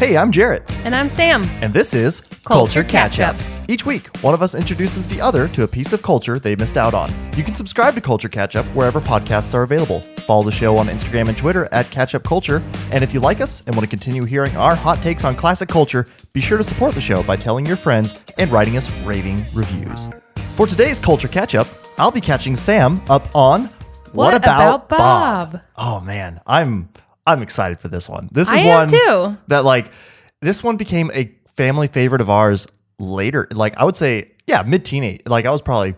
[0.00, 1.44] Hey, I'm Jarrett, And I'm Sam.
[1.60, 3.36] and this is Culture Catch-Up.
[3.68, 6.78] Each week, one of us introduces the other to a piece of culture they missed
[6.78, 7.12] out on.
[7.36, 10.00] You can subscribe to Culture Catch Up wherever podcasts are available.
[10.26, 12.62] Follow the show on Instagram and Twitter at Catch Up Culture.
[12.90, 15.68] And if you like us and want to continue hearing our hot takes on classic
[15.68, 19.44] culture, be sure to support the show by telling your friends and writing us raving
[19.52, 20.08] reviews.
[20.56, 23.66] For today's Culture Catch Up, I'll be catching Sam up on
[24.12, 25.60] What About Bob?
[25.76, 26.88] Oh man, I'm
[27.30, 28.28] I'm excited for this one.
[28.32, 29.36] This is I one too.
[29.48, 29.92] that like
[30.40, 32.66] this one became a family favorite of ours
[32.98, 33.46] later.
[33.52, 35.20] Like I would say, yeah, mid teenage.
[35.26, 35.94] Like I was probably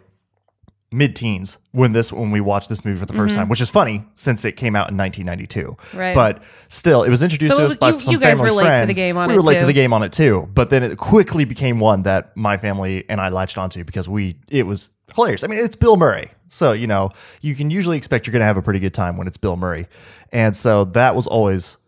[0.94, 3.36] mid teens when this when we watched this movie for the 1st Mm-hmm.
[3.36, 5.76] time, which is funny since it came out in 1992.
[5.96, 6.14] Right.
[6.14, 8.62] But still, it was introduced So to us by you- some you guys family relate
[8.64, 8.98] to the friends.
[8.98, 10.48] game on we it relate to the game on it too.
[10.52, 14.36] But then it quickly became one that my family and I latched onto because we
[14.50, 15.44] it was hilarious.
[15.44, 16.30] I mean, it's Bill Murray.
[16.52, 19.16] So, you know, you can usually expect you're going to have a pretty good time
[19.16, 19.86] when it's Bill Murray.
[20.32, 21.78] And so that was always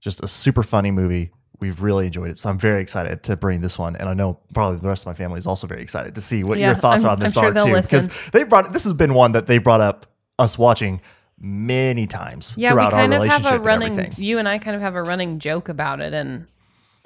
[0.00, 1.30] just a super funny movie.
[1.58, 2.38] We've really enjoyed it.
[2.38, 3.96] So I'm very excited to bring this one.
[3.96, 6.44] And I know probably the rest of my family is also very excited to see
[6.44, 7.74] what your thoughts I'm- on this sure are too.
[7.74, 10.06] Because they brought this has been one that they brought up
[10.38, 11.00] us watching
[11.40, 14.12] many times Yeah, we throughout our kind of have relationship a running.
[14.16, 16.46] You and I kind of have a running joke about it, and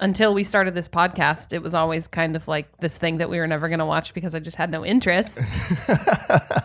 [0.00, 3.38] until we started this podcast, it was always kind of like this thing that we
[3.38, 5.40] were never going to watch because I just had no interest.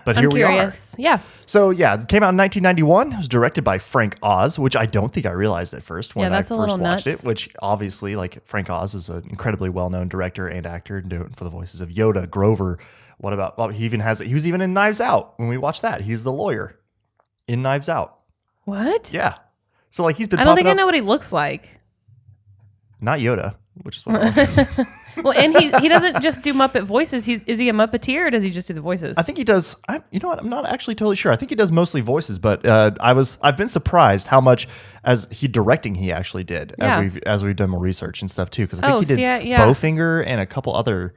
[0.05, 0.51] But I'm here we are.
[0.51, 0.95] curious.
[0.99, 3.13] Yeah, So yeah, it came out in 1991.
[3.13, 6.29] It was directed by Frank Oz, which I don't think I realized at first when
[6.31, 7.07] Yeah, I first watched nuts.
[7.07, 7.23] it.
[7.23, 11.49] Which obviously, like Frank Oz is an incredibly well-known director and actor, known for the
[11.49, 12.79] voices of Yoda, Grover.
[13.17, 13.57] What about?
[13.57, 14.19] Well, he even has.
[14.19, 16.01] He was even in Knives Out when we watched that.
[16.01, 16.77] He's the lawyer
[17.47, 18.19] in Knives Out.
[18.65, 19.13] what?
[19.13, 19.35] Yeah.
[19.89, 20.39] So like he's been.
[20.39, 21.79] I don't think I know what he looks like.
[23.03, 24.21] Not Yoda, which is what.
[24.23, 24.87] I
[25.23, 27.23] Well, and he he doesn't just do Muppet voices.
[27.25, 29.15] He's is he a Muppeteer or does he just do the voices?
[29.15, 29.75] I think he does.
[29.87, 30.39] I, you know what?
[30.39, 31.31] I'm not actually totally sure.
[31.31, 34.67] I think he does mostly voices, but uh, I was I've been surprised how much
[35.03, 36.95] as he directing he actually did Yeah.
[36.97, 38.63] as we've as we've done more research and stuff too.
[38.65, 39.59] Because I think Oh, he did see, I- yeah.
[39.67, 41.13] Bowfinger and a couple other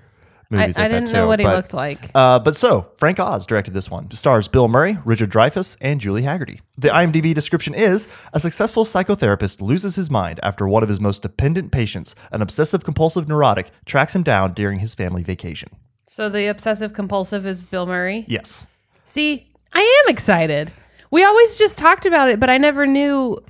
[0.51, 1.17] movies I like didn't that too.
[1.17, 2.11] know what he but, looked like.
[2.15, 4.07] Uh, but so Frank Oz directed this one.
[4.11, 6.61] It stars Bill Murray, Richard Dreyfuss, and Julie Hagerty.
[6.79, 11.23] The IMDb description is: a successful psychotherapist loses his mind after one of his most
[11.23, 15.71] dependent patients, an obsessive compulsive neurotic, tracks him down during his family vacation.
[16.09, 18.25] So the obsessive compulsive is Bill Murray.
[18.29, 18.67] Yes.
[19.05, 20.73] See, I am excited.
[21.11, 23.43] We always just talked about it, but I never knew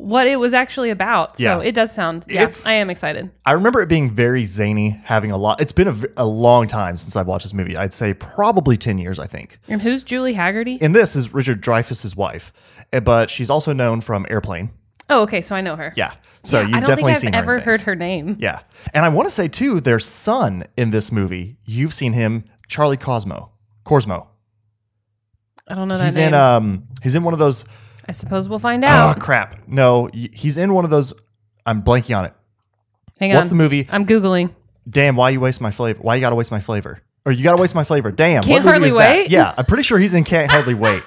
[0.00, 1.36] what it was actually about.
[1.36, 1.60] So Yeah.
[1.60, 2.24] it does sound.
[2.28, 3.30] Yeah, It's- I am excited.
[3.44, 5.60] I remember it being very zany, having a lot.
[5.60, 7.76] It's been a, a, long time since I've watched this movie.
[7.76, 9.58] I'd say probably 10 years, I think.
[9.68, 10.78] And who's Julie Hagerty?
[10.80, 12.52] And this is Richard Dreyfuss's wife,
[12.92, 14.70] eh, but she's also known from Airplane.
[15.10, 15.92] oh, okay, so I know her.
[15.96, 16.12] Yeah.
[16.42, 17.58] So Yeah, you've I don't definitely think I've seen her.
[17.60, 18.36] heard her name.
[18.38, 18.60] Yeah.
[18.94, 22.96] And I want to say, too, their son in this movie, you've seen him, Charlie
[22.96, 23.50] Korsmo.
[23.84, 24.28] Korsmo.
[25.68, 26.28] I don't know that He's name.
[26.28, 27.64] in um he's in one of those
[28.08, 29.16] I suppose we'll find ah, out.
[29.16, 29.68] oh crap.
[29.68, 31.12] No, y- he's in one of those
[31.66, 32.34] I'm blanking on it.
[33.18, 33.36] Hang on.
[33.36, 33.58] What's on.
[33.58, 33.86] the movie?
[33.90, 34.54] I'm googling.
[34.88, 36.00] Damn, why you waste my flavor?
[36.02, 37.00] Why you gotta waste my flavor?
[37.26, 38.10] Or you gotta waste my flavor.
[38.10, 38.42] Damn.
[38.42, 39.10] Can't what movie Hardly is that?
[39.10, 39.30] Wait?
[39.30, 41.02] Yeah, I'm pretty sure he's in Can't Hardly Wait.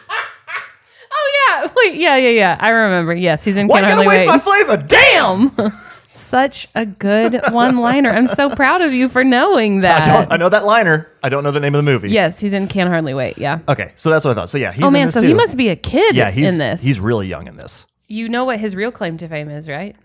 [1.11, 2.57] Oh yeah, wait, yeah, yeah, yeah.
[2.59, 3.13] I remember.
[3.13, 3.67] Yes, he's in.
[3.67, 4.67] Why you Can't gotta Hardly waste Wait.
[4.67, 4.87] my flavor?
[4.87, 5.49] Damn.
[5.49, 5.71] Damn.
[6.33, 8.09] Such a good one-liner.
[8.09, 10.05] I'm so proud of you for knowing I, that.
[10.07, 11.11] don't, I know that liner.
[11.21, 12.09] I don't know the name of the movie.
[12.09, 13.37] yes, he's in Can Hardly Wait.
[13.37, 13.59] Yeah.
[13.69, 14.49] Okay, so that's what I thought.
[14.49, 15.27] So yeah, he's oh in man, so too.
[15.27, 16.81] he must be a kid yeah, he's in this.
[16.81, 17.85] he's really young in this.
[18.07, 19.95] you know what his real claim to fame is, right?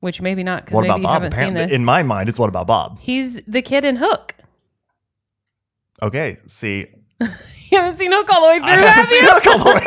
[0.00, 1.12] Which maybe not because What maybe about you Bob?
[1.14, 1.74] haven't seen Apparently, this.
[1.74, 2.98] in my mind, it's what about Bob?
[3.00, 4.34] He's the kid in Hook.
[6.02, 6.88] Okay, see,
[7.20, 9.24] You haven't seen Hook all the way through, I haven't have seen?
[9.24, 9.80] Hook all the way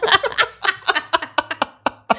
[0.00, 0.10] through.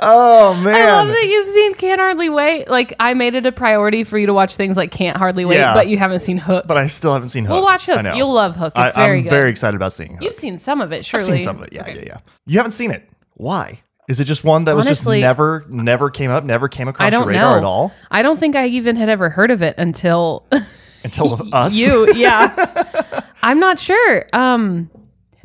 [0.00, 0.74] oh man!
[0.88, 2.68] I love that you've seen Can't Hardly Wait.
[2.68, 5.56] Like I made it a priority for you to watch things like Can't Hardly Wait,
[5.56, 5.74] Yeah.
[5.74, 6.66] but you haven't seen Hook.
[6.66, 7.54] but I still haven't seen Hook.
[7.54, 8.02] we'll watch I Hook.
[8.04, 8.14] know.
[8.14, 8.72] You'll love Hook.
[8.76, 9.30] I, very I'm good.
[9.30, 10.22] very excited about seeing Hook.
[10.22, 11.26] You've seen some of it, I've surely.
[11.26, 11.72] seen some of it.
[11.72, 12.16] Yeah, yeah, yeah.
[12.46, 13.08] You haven't seen it.
[13.34, 13.80] Why?
[14.08, 17.06] Is it just one that was Honestly- just never, never came up, never came across
[17.06, 19.50] I don't your radar know at all I don't think I even had ever heard
[19.50, 20.44] of it until
[21.04, 21.74] until us?
[21.74, 22.12] you.
[22.14, 24.26] Yeah, I'm not sure.
[24.32, 24.90] Um,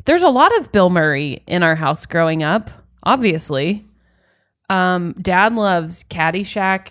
[0.04, 2.70] there's a lot of Bill Murray in our house growing up.
[3.02, 3.84] Obviously,
[4.70, 6.88] um, Dad loves Caddyshack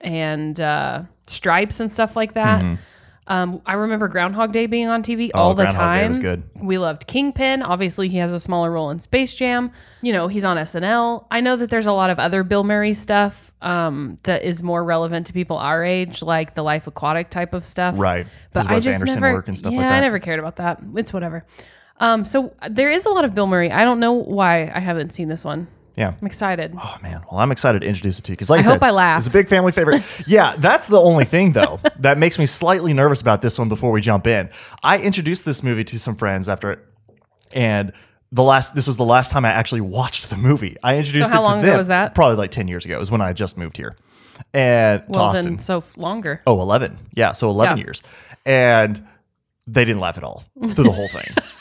[0.00, 2.78] and uh, Stripes and stuff like that.
[3.26, 5.70] Um, I remember Groundhog Day being on TV all the Mm-hmm.
[5.70, 6.08] Oh, Day time.
[6.08, 6.44] was good.
[6.54, 7.62] We loved Kingpin.
[7.62, 9.70] Obviously, he has a smaller role in Space Jam.
[10.00, 11.26] You know, he's on SNL.
[11.30, 14.82] I know that there's a lot of other Bill Murray stuff um, that is more
[14.82, 17.96] relevant to people our age, like the Life Aquatic type of stuff.
[17.98, 18.26] Right.
[18.54, 19.98] But I just Anderson never, work and stuff yeah, like that.
[19.98, 20.80] I never cared about that.
[20.96, 21.44] It's whatever.
[22.00, 23.70] Um, so there is a lot of Bill Murray.
[23.70, 25.68] I don't know why I haven't seen this one.
[25.96, 26.14] Yeah.
[26.20, 26.72] I'm excited.
[26.80, 28.72] Oh man, well I'm excited to introduce it to you because like I, I said,
[28.74, 29.18] hope I laugh.
[29.18, 30.04] It's a big family favorite.
[30.28, 33.68] yeah, that's the only thing though that makes me slightly nervous about this one.
[33.68, 34.48] Before we jump in,
[34.84, 36.78] I introduced this movie to some friends after it,
[37.52, 37.92] and
[38.30, 40.76] the last this was the last time I actually watched the movie.
[40.84, 42.14] I introduced how it to long ago them was that?
[42.14, 42.94] probably like 10 years ago.
[42.94, 43.96] It was when I just moved here.
[44.54, 45.44] And to Austin.
[45.44, 46.42] then so longer.
[46.46, 46.96] Oh, 11.
[47.14, 47.84] Yeah, so 11 Yeah.
[47.84, 48.02] years.
[48.46, 49.04] And
[49.66, 51.26] they didn't laugh at all through the whole thing.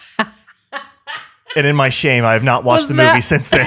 [1.57, 3.65] and in my shame, I have not watched Was the that- movie since then.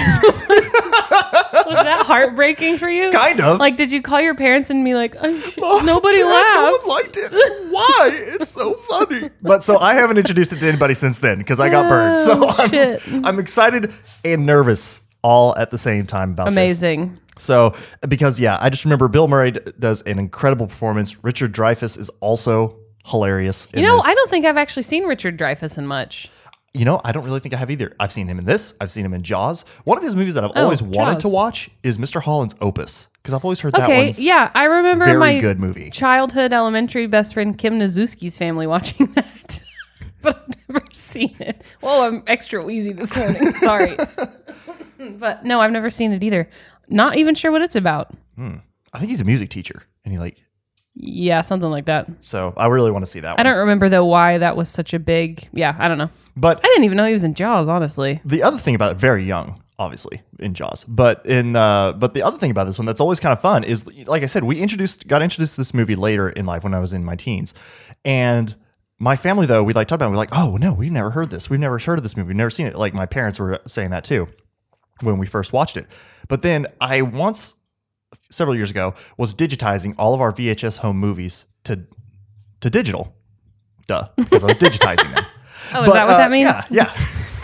[1.67, 3.11] Was that heartbreaking for you?
[3.11, 3.59] kind of.
[3.59, 6.57] Like, did you call your parents and be like, oh, sh- Oh, nobody Dad, laughed?
[6.85, 7.73] No one liked it.
[7.73, 8.11] Why?
[8.13, 9.31] It's so funny.
[9.43, 12.21] But so I haven't introduced it to anybody since then because I got burned.
[12.21, 13.25] So Oh, I'm.
[13.25, 13.93] I'm excited
[14.25, 16.55] and nervous all at the same time about this.
[16.55, 17.19] Amazing.
[17.39, 17.75] So,
[18.09, 21.23] because yeah, I just remember Bill Murray d- does an incredible performance.
[21.23, 22.77] Richard Dreyfuss is also
[23.07, 23.67] hilarious.
[23.73, 24.07] In You know, this.
[24.07, 26.29] I don't think I've actually seen Richard Dreyfuss in much.
[26.73, 27.93] You know, I don't really think I have either.
[27.99, 28.75] I've seen him in this.
[28.81, 29.65] I've seen him in Jaws.
[29.83, 32.23] One of his movies that I've oh, always wanted to Oh, watch is Mr.
[32.23, 35.59] Holland's Opus because I've always heard that Okay, one's yeah, I remember very my good
[35.59, 35.91] movie.
[35.91, 39.63] childhood elementary best friend Kim Nazuski's family watching that,
[40.23, 41.63] but I've never seen it.
[41.81, 43.53] Whoa, I'm extra wheezy this morning.
[43.55, 43.97] Sorry,
[44.99, 46.49] but no, I've never seen it either.
[46.89, 48.15] Not even sure what it's about.
[48.37, 48.57] Hmm,
[48.93, 50.41] I think he's a music teacher, and he like.
[50.95, 52.09] Yeah, something like that.
[52.21, 54.93] So I really want to see that I don't remember though why that was such
[54.93, 55.49] a big.
[55.53, 56.11] Yeah, I don't know.
[56.37, 57.69] But I didn't even know he was in Jaws.
[57.69, 62.15] Honestly, the other thing about it, very young, obviously in Jaws, but in uh, but
[62.15, 64.45] the other thing about this one that's always kind of fun is, like I said,
[64.45, 67.17] we introduced got introduced to this movie later in life when I was in my
[67.17, 67.55] teens,
[68.05, 68.55] and
[68.99, 71.31] my family though we like talked about it, we're like, oh no, we've never heard
[71.31, 72.77] this, we've never heard of this movie, we've never seen it.
[72.77, 74.29] Like my parents were saying that too
[75.03, 75.87] when we first watched it,
[76.29, 77.55] but then I once
[78.31, 81.87] several years ago was digitizing all of our VHS home movies to
[82.61, 83.15] to digital,
[83.87, 85.25] duh, because I was digitizing them.
[85.75, 86.51] oh, is that what uh, that means?
[86.71, 86.95] Yeah, yeah.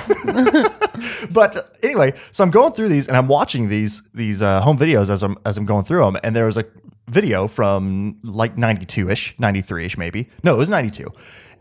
[1.30, 5.10] but anyway, so I'm going through these and I'm watching these these uh, home videos
[5.10, 6.64] as I'm as I'm going through them, and there was a
[7.08, 10.28] video from like 92 ish, 93 ish maybe.
[10.42, 11.08] No, it was 92,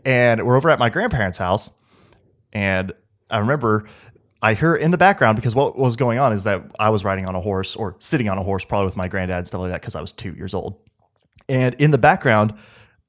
[0.04, 1.70] and we're over at my grandparents' house,
[2.52, 2.92] and
[3.30, 3.88] I remember.
[4.42, 7.26] I hear in the background because what was going on is that I was riding
[7.26, 9.70] on a horse or sitting on a horse, probably with my granddad and stuff like
[9.70, 10.78] that, because I was two years old.
[11.48, 12.54] And in the background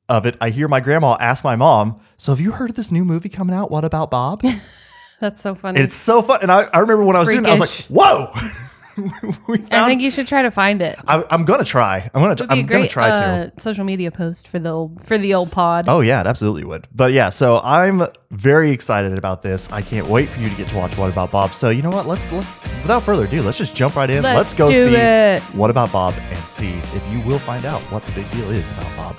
[0.07, 2.91] of it, I hear my grandma ask my mom, So have you heard of this
[2.91, 3.69] new movie coming out?
[3.71, 4.41] What about Bob?
[5.19, 5.79] That's so funny.
[5.79, 6.39] it's so fun.
[6.43, 7.69] And I, I remember when I was doing it, I was like.
[7.89, 8.31] Whoa.
[9.47, 10.97] we I think you should try to find it.
[11.07, 12.09] I, I'm going to try.
[12.13, 13.21] I'm going to It'd I'm a gonna try to.
[13.21, 15.85] uh, social media post for the old for the old pod.
[15.87, 16.87] Oh yeah, it absolutely would.
[16.93, 19.71] But yeah, so I'm very excited about this.
[19.71, 21.53] I can't wait for you to get to watch What About Bob.
[21.53, 22.07] So you know what?
[22.07, 24.23] Let's let's without further ado, let's just jump right in.
[24.23, 25.41] Let's go do see it.
[25.53, 28.71] What About Bob and see if you will find out what the big deal is
[28.71, 29.17] about Bob.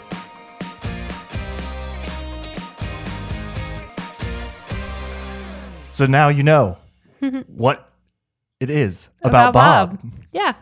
[5.90, 6.78] So now you know
[7.48, 7.87] what
[8.60, 9.98] it is about, Bob.
[10.32, 10.54] Yeah,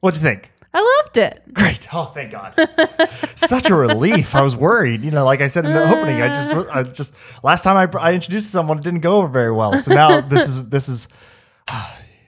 [0.00, 0.50] What'd you think?
[0.74, 1.42] I loved it.
[1.52, 1.86] Great.
[1.92, 2.54] Oh, thank God.
[3.36, 4.34] Such a relief.
[4.34, 5.02] I was worried.
[5.02, 5.94] You know, like I said in the uh.
[5.94, 7.14] opening, I just, I just,
[7.44, 9.76] last time I, I introduced someone, it didn't go over very well.
[9.76, 11.08] So now this is, this is,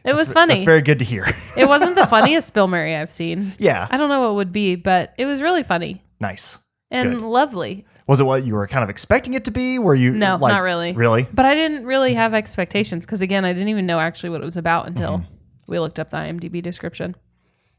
[0.05, 0.55] It was funny.
[0.55, 1.27] It's very good to hear.
[1.56, 3.55] it wasn't the funniest Bill Murray I've seen.
[3.59, 3.88] yeah.
[3.91, 6.59] I don't know what would be, but it was really funny Nice.
[6.91, 7.23] and Good.
[7.23, 7.87] lovely.
[8.06, 9.79] Was it what you were kind of expecting it to be?
[9.79, 10.93] Were you, No, like, not really.
[10.93, 11.27] Really?
[11.33, 14.45] But I didn't really have expectations because again, I didn't even know actually what it
[14.45, 15.33] was about until Mm-hmm.
[15.73, 17.17] we looked up the IMDb description.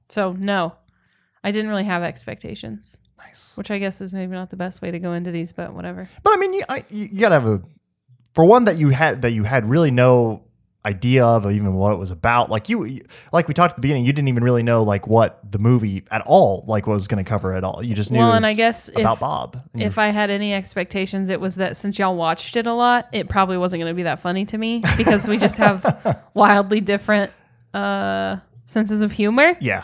[0.10, 0.76] So no,
[1.44, 3.52] I didn't really have expectations, Nice.
[3.56, 6.10] which I guess is maybe not the best way to go into these, but whatever.
[6.24, 7.62] But I mean, you, I, you you gotta have a,
[8.34, 10.45] for one that you had, that you had really no
[10.86, 12.50] idea of even what it was about.
[12.50, 13.02] Like you,
[13.34, 16.04] like we talked at the beginning, you didn't even really know like what the movie
[16.12, 17.84] at all, like was going to cover at all.
[17.84, 19.62] You just knew Well, and I guess about if- Bob.
[19.74, 23.28] If I had any expectations, it was that since y'all watched it a lot, it
[23.30, 27.32] probably wasn't going to be that funny to me because we just have wildly different
[27.74, 29.58] uh, senses of humor.
[29.60, 29.84] yeah.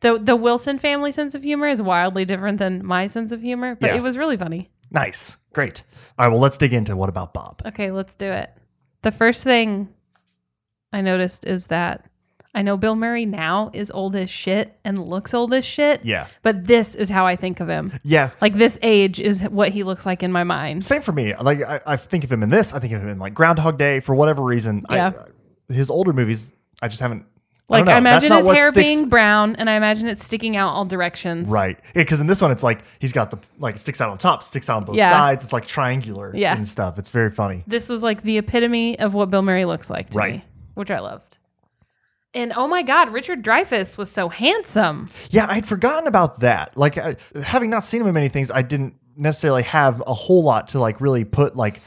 [0.00, 3.76] The the Wilson family sense of humor is wildly different than my sense of humor,
[3.76, 3.96] but Yeah.
[3.98, 4.68] it was really funny.
[4.90, 5.36] Nice.
[5.52, 5.84] Great.
[6.18, 6.32] All right.
[6.32, 7.62] Well, let's dig into what about Bob?
[7.64, 8.50] Okay, let's do it.
[9.02, 9.90] The first thing
[10.92, 12.04] I noticed is that
[12.54, 16.04] I know Bill Murray now is old as shit and looks old as shit.
[16.04, 16.26] Yeah.
[16.42, 17.98] But this is how I think of him.
[18.04, 18.30] Yeah.
[18.42, 20.84] Like this age is what he looks like in my mind.
[20.84, 21.34] Same for me.
[21.36, 22.74] Like I, I think of him in this.
[22.74, 24.82] I think of him in like Groundhog Day for whatever reason.
[24.90, 25.12] Yeah.
[25.70, 27.24] I, his older movies, I just haven't.
[27.68, 28.10] Like I, I, don't know.
[28.10, 31.48] That's imagine his hair sticks- being brown, and I imagine it sticking out all directions.
[31.48, 31.78] right.
[31.94, 34.42] Because in this one, it's like he's got the like it sticks out on top,
[34.42, 35.08] sticks out on both Yeah.
[35.08, 35.44] sides.
[35.44, 36.54] It's like triangular Yeah.
[36.54, 36.98] and stuff.
[36.98, 37.64] It's very funny.
[37.66, 40.32] This was like the epitome of what Bill Murray looks like to Right.
[40.34, 41.38] me, which I loved.
[42.34, 45.10] And oh my God, Richard Dreyfuss was so handsome.
[45.30, 46.76] Yeah, I'd forgotten about that.
[46.76, 50.42] Like I, having not seen him in many things, I didn't necessarily have a whole
[50.42, 51.80] lot to like really put like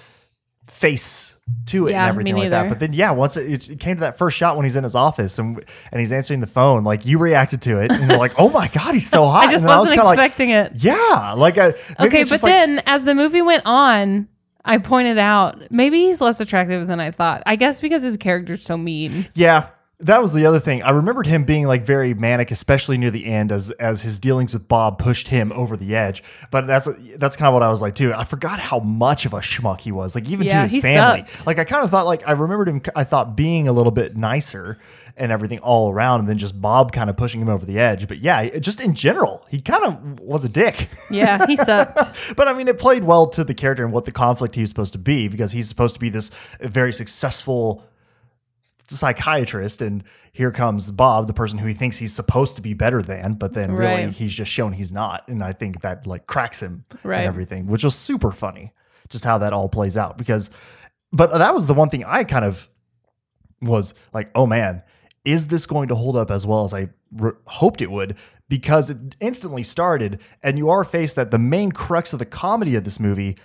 [0.67, 1.35] face
[1.67, 2.69] to it Yeah, and everything like that.
[2.69, 4.95] But then yeah, once it, it came to that first shot when he's in his
[4.95, 8.33] office and and he's answering the phone, like you reacted to it and you're like,
[8.37, 9.47] oh my god, he's so hot.
[9.47, 10.73] I just and wasn't I was expecting it.
[10.75, 14.27] yeah, like I, Okay, but like- then as the movie went on,
[14.65, 17.43] I pointed out maybe he's less attractive than I thought.
[17.45, 19.27] I guess because his character's so mean.
[19.35, 19.69] Yeah,
[20.01, 20.83] that was the other thing.
[20.83, 24.53] I remembered him being like very manic, especially near the end, as as his dealings
[24.53, 26.21] with Bob pushed him over the edge.
[26.51, 28.13] But that's that's kind of what I was like too.
[28.13, 30.13] I forgot how much of a schmuck he was.
[30.15, 31.25] Like even Yeah, to his family.
[31.27, 31.47] sucked.
[31.47, 32.81] Like I kind of thought like I remembered him.
[32.95, 34.77] I thought being a little bit nicer
[35.17, 38.07] and everything all around, and then just Bob kind of pushing him over the edge.
[38.07, 40.89] But yeah, just in general, he kind of was a dick.
[41.09, 42.35] Yeah, he sucked.
[42.35, 44.69] But I mean, it played well to the character and what the conflict he was
[44.69, 47.83] supposed to be because he's supposed to be this very successful
[48.87, 53.01] psychiatrist, and here comes Bob, the person who he thinks he's supposed to be better
[53.01, 54.09] than, but then really Right.
[54.11, 57.17] he's just shown he's not, and I think that like cracks him Right.
[57.19, 58.73] and everything, which was super funny,
[59.09, 60.49] just how that all plays out because.
[61.11, 62.67] But that was the one thing I kind of
[63.61, 64.83] was like, oh man,
[65.25, 68.15] is this going to hold up as well as I re- hoped it would?
[68.47, 72.75] Because it instantly started, and you are faced that the main crux of the comedy
[72.75, 73.37] of this movie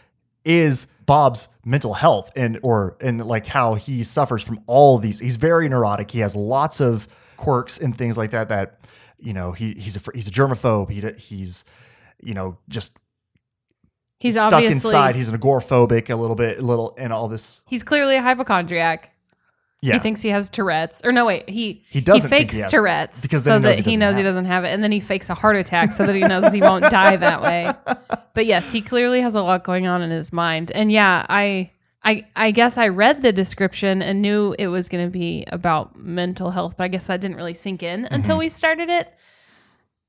[0.45, 5.19] is Bob's mental health and or and like how he suffers from all these.
[5.21, 6.11] He's very neurotic.
[6.11, 8.51] He has lots of quirks and things like that.
[8.51, 8.81] That
[9.19, 10.91] you know he he's a he's a germaphobe.
[10.91, 11.65] He he's
[12.23, 12.99] you know just
[14.21, 15.17] He's stuck inside.
[15.17, 17.63] He's an agoraphobic a little bit, a little, and all this.
[17.67, 19.15] he's clearly a hypochondriac.
[19.83, 21.01] Yeah, He thinks he has Tourette's.
[21.05, 23.63] Or no, wait, he He doesn't think fakes he has- Tourette's because so he knows
[23.63, 24.29] that he he doesn't knows he have it.
[24.29, 26.61] doesn't have it, and then he fakes a heart attack so that he knows he
[26.61, 27.73] won't die that way.
[28.33, 30.71] But yes, he clearly has a lot going on in his mind.
[30.73, 31.71] And yeah, I
[32.05, 35.97] I I guess I read the description and knew it was going to be about
[35.99, 38.39] mental health, but I guess that didn't really sink in until Mm-hmm.
[38.41, 39.13] we started it.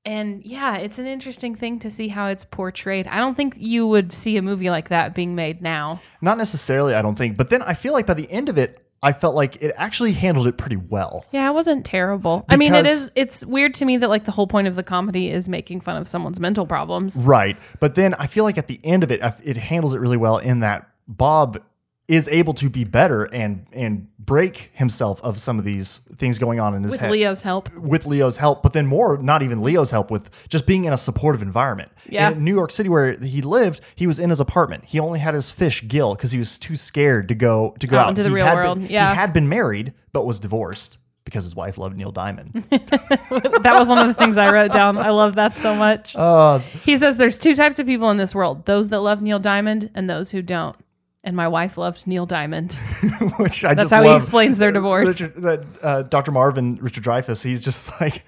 [0.04, 3.08] And yeah, it's an interesting thing to see how it's portrayed.
[3.08, 6.02] I don't think you would see a movie like that being made now.
[6.22, 7.38] Not necessarily, I don't think.
[7.38, 10.14] But then I feel like by the end of it, I felt like it actually
[10.14, 11.26] handled it pretty well.
[11.32, 12.46] Yeah, it wasn't terrible.
[12.48, 14.84] I mean, it is it's weird to me that like the whole point of the
[14.84, 17.16] comedy is making fun of someone's mental problems.
[17.16, 17.58] Right.
[17.80, 20.38] But then I feel like at the end of it, it handles it really well
[20.38, 21.64] in that Bob
[22.12, 26.60] is able to be better and and break himself of some of these things going
[26.60, 26.94] on in his head.
[26.94, 30.30] With head Leo's help, with Leo's help, but then more, not even Leo's help, with
[30.50, 31.90] just being in a supportive environment.
[32.10, 32.32] Yeah.
[32.32, 34.84] In New York City, where he lived, he was in his apartment.
[34.86, 37.98] He only had his fish Gil because he was too scared to go to go
[37.98, 38.80] Out out, into the He real world.
[38.82, 39.12] Been, Yeah.
[39.12, 42.54] he had been married, but was divorced because his wife loved Neil Diamond.
[42.72, 44.98] that was one of the things I wrote down.
[44.98, 46.14] I love that so much.
[46.16, 49.40] Uh, he says there's two types of people in this world: those that love Neil
[49.40, 50.76] Diamond and those who don't.
[51.24, 52.74] And my wife loved Neil Diamond.
[53.38, 55.22] which I That's how he explains their divorce.
[55.22, 56.32] Richard, that uh, Dr.
[56.32, 58.24] Marvin, Richard Dreyfuss, he's just like,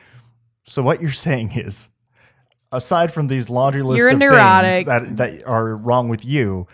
[0.65, 1.89] so what you're saying is,
[2.71, 4.85] aside from these laundry list You're of neurotic.
[4.85, 6.67] things that that are wrong with you,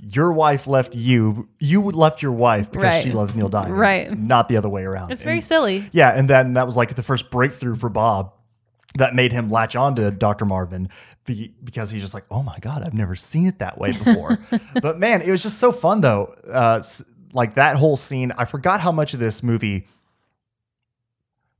[0.00, 1.48] your wife left you.
[1.60, 3.02] You left your wife because Right.
[3.04, 4.18] she loves Neil Diamond, Right.
[4.18, 5.12] Not the other way around.
[5.12, 5.84] It's very And- silly.
[5.92, 8.32] yeah, and then that was like the first breakthrough for Bob
[8.98, 10.44] that made him latch on to Dr.
[10.44, 10.88] Marvin
[11.34, 14.38] be, because he's just like, oh my God, I've never seen it that way before.
[14.82, 16.34] but man, it was just so fun though.
[16.50, 16.82] Uh,
[17.32, 19.86] like that whole scene, I forgot how much of this movie,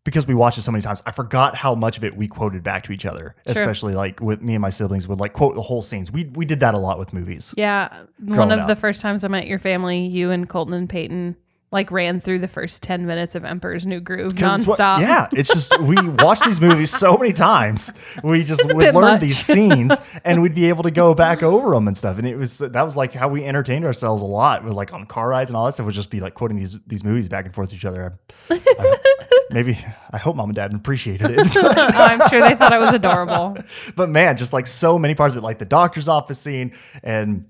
[0.05, 2.63] because we watched it so many times, I forgot how much of it we quoted
[2.63, 5.63] back to each other, especially like with me and my siblings would like quote the
[5.63, 6.11] whole scenes.
[6.11, 7.55] We, we did that a lot with movies.
[7.57, 8.05] Yeah.
[8.19, 8.69] One of up.
[8.69, 11.37] the first times I met your family, you and Colton and Peyton
[11.73, 15.01] like ran through the first 10 minutes of Emperor's New Groove 'Cause it's what- nonstop.
[15.01, 17.93] yeah, it's just we watch these movies so many times.
[18.25, 19.21] We just would learn much.
[19.21, 22.19] these scenes and we'd be able to go back over them and stuff.
[22.19, 24.65] And it was that was like how we entertained ourselves a lot.
[24.65, 25.87] With like on car rides and all that stuff.
[25.87, 28.19] Would just be like quoting these these movies back and forth to each other.
[28.51, 28.97] I- I-
[29.51, 29.79] maybe
[30.13, 31.47] I hope mom and dad appreciated it.
[31.57, 33.57] Oh, I'm sure they thought it was adorable.
[33.97, 36.73] but man, just like so many parts of it, like the doctor's office scene
[37.03, 37.45] and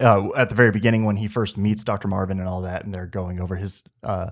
[0.00, 2.08] uh, at the very beginning when he first meets Dr.
[2.08, 4.30] Marvin and all that, and they're going over his uh,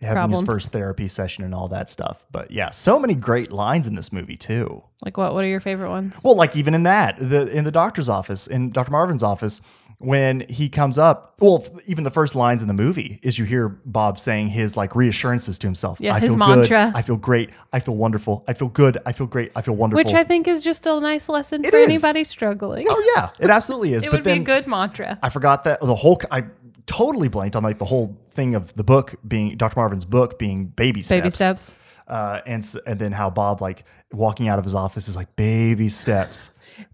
[0.00, 0.40] having Problems.
[0.40, 2.24] his first therapy session and all that stuff.
[2.30, 4.82] But yeah, so many great lines in this movie too.
[5.04, 5.34] Like what?
[5.34, 6.18] What are your favorite ones?
[6.22, 8.90] Well, like even in that, the in the doctor's office, in Dr.
[8.90, 9.60] Marvin's office,
[10.00, 13.68] when he comes up, well, even the first lines in the movie is you hear
[13.68, 15.98] Bob saying his like reassurances to himself.
[16.00, 16.86] Yeah, I his feel mantra.
[16.86, 16.96] Good.
[16.98, 17.50] I feel great.
[17.70, 18.42] I feel wonderful.
[18.48, 18.96] I feel good.
[19.04, 19.52] I feel great.
[19.54, 20.02] I feel wonderful.
[20.02, 21.84] Which I think is just a nice lesson It for is.
[21.84, 22.86] anybody struggling.
[22.88, 24.02] oh yeah, it absolutely is.
[24.04, 25.18] it but would then be a good mantra.
[25.22, 26.18] I forgot that the whole.
[26.30, 26.44] I
[26.86, 29.78] totally blanked on like the whole thing of the book being Dr.
[29.78, 31.20] Marvin's book being baby steps.
[31.20, 31.72] Baby steps.
[32.08, 35.88] Uh, and and then how Bob like walking out of his office is like baby
[35.88, 36.52] steps,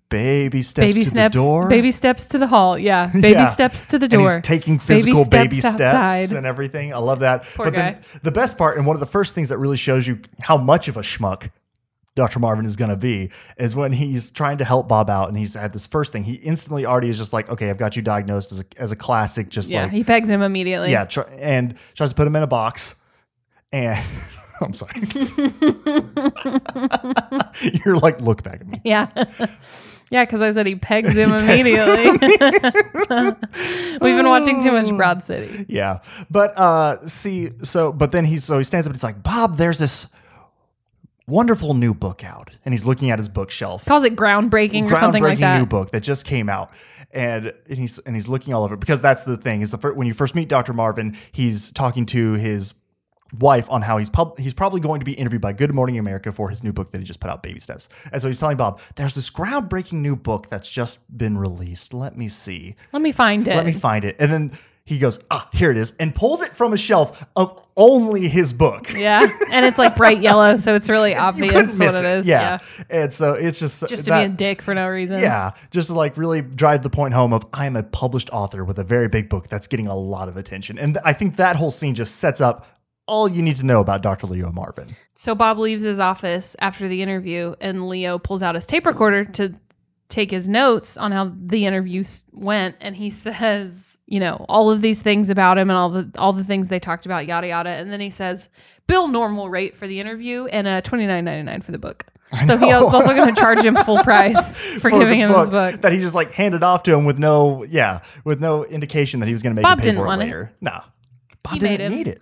[0.08, 1.34] baby steps Baby to steps.
[1.34, 2.78] the door, Baby steps to the hall.
[2.78, 3.06] Yeah.
[3.12, 3.46] Baby Yeah.
[3.46, 4.34] steps to the And door.
[4.34, 6.36] he's taking physical baby, steps, outside.
[6.36, 6.94] and everything.
[6.94, 7.44] I love that.
[7.54, 8.00] Poor but then guy.
[8.22, 10.88] the best part, and one of the first things that really shows you how much
[10.88, 11.50] of a schmuck
[12.14, 12.38] Dr.
[12.38, 15.52] Marvin is going to be is when he's trying to help Bob out and he's
[15.52, 16.24] had this first thing.
[16.24, 18.96] He instantly already is just like, okay, I've got you diagnosed as a, as a
[18.96, 19.82] classic, just yeah.
[19.82, 20.90] like, he pegs him immediately.
[20.90, 22.94] yeah, try, and tries to put him in a box.
[23.70, 24.02] And
[24.60, 25.02] I'm sorry.
[27.84, 28.80] You're like, look back at me.
[28.84, 29.08] Yeah.
[30.08, 32.12] Yeah, because I said he pegs him immediately.
[32.12, 32.20] We've
[34.16, 35.66] been watching too much Broad City.
[35.68, 35.98] Yeah.
[36.30, 39.56] But uh see, so but then he's so he stands up and he's like, Bob,
[39.56, 40.06] there's this
[41.26, 42.52] wonderful new book out.
[42.64, 43.84] And he's looking at his bookshelf.
[43.84, 45.58] Calls it groundbreaking or something like that.
[45.58, 46.70] new book that just came out.
[47.10, 49.94] And, and he's and he's looking all over because that's the thing is the fir-
[49.94, 50.72] when you first meet Dr.
[50.72, 52.74] Marvin, he's talking to his
[53.38, 56.32] wife on how he's pub- he's probably going to be interviewed by Good Morning America
[56.32, 57.88] for his new book that he just put out, Baby Steps.
[58.12, 61.92] And so he's telling Bob, "There's this groundbreaking new book that's just been released.
[61.94, 62.76] Let me see.
[62.92, 63.54] Let me find it.
[63.56, 66.52] Let me find it." And then he goes, "Ah, here it is," and pulls it
[66.52, 68.90] from a shelf of only his book.
[68.94, 72.26] yeah, and it's like bright yellow, so it's really obvious what miss it is.
[72.28, 72.58] Yeah.
[72.88, 75.18] And so it's just just to that- be a dick for no reason.
[75.20, 78.64] yeah, just to like really drive the point home of I am a published author
[78.64, 80.78] with a very big book that's getting a lot of attention.
[80.78, 82.66] And I think that whole scene just sets up
[83.06, 84.26] all you need to know about Dr.
[84.26, 84.96] Leo Marvin.
[85.16, 89.24] So Bob leaves his office after the interview, and Leo pulls out his tape recorder
[89.24, 89.54] to
[90.08, 94.82] take his notes on how the interview went, and he says, you know, all of
[94.82, 97.70] these things about him and all the all the things they talked about, yada yada,
[97.70, 98.48] and then he says,
[98.86, 102.04] bill normal rate for the interview and uh twenty nine ninety nine for the book.
[102.44, 105.80] So he's also going to charge him full price for, For giving him his book.
[105.82, 109.26] that he just like handed off to him with no, yeah, with no indication that
[109.26, 110.24] he was going to make Bob him pay didn't for it want it.
[110.24, 110.52] later.
[110.60, 110.80] No,
[111.44, 112.20] Bob He didn't need it.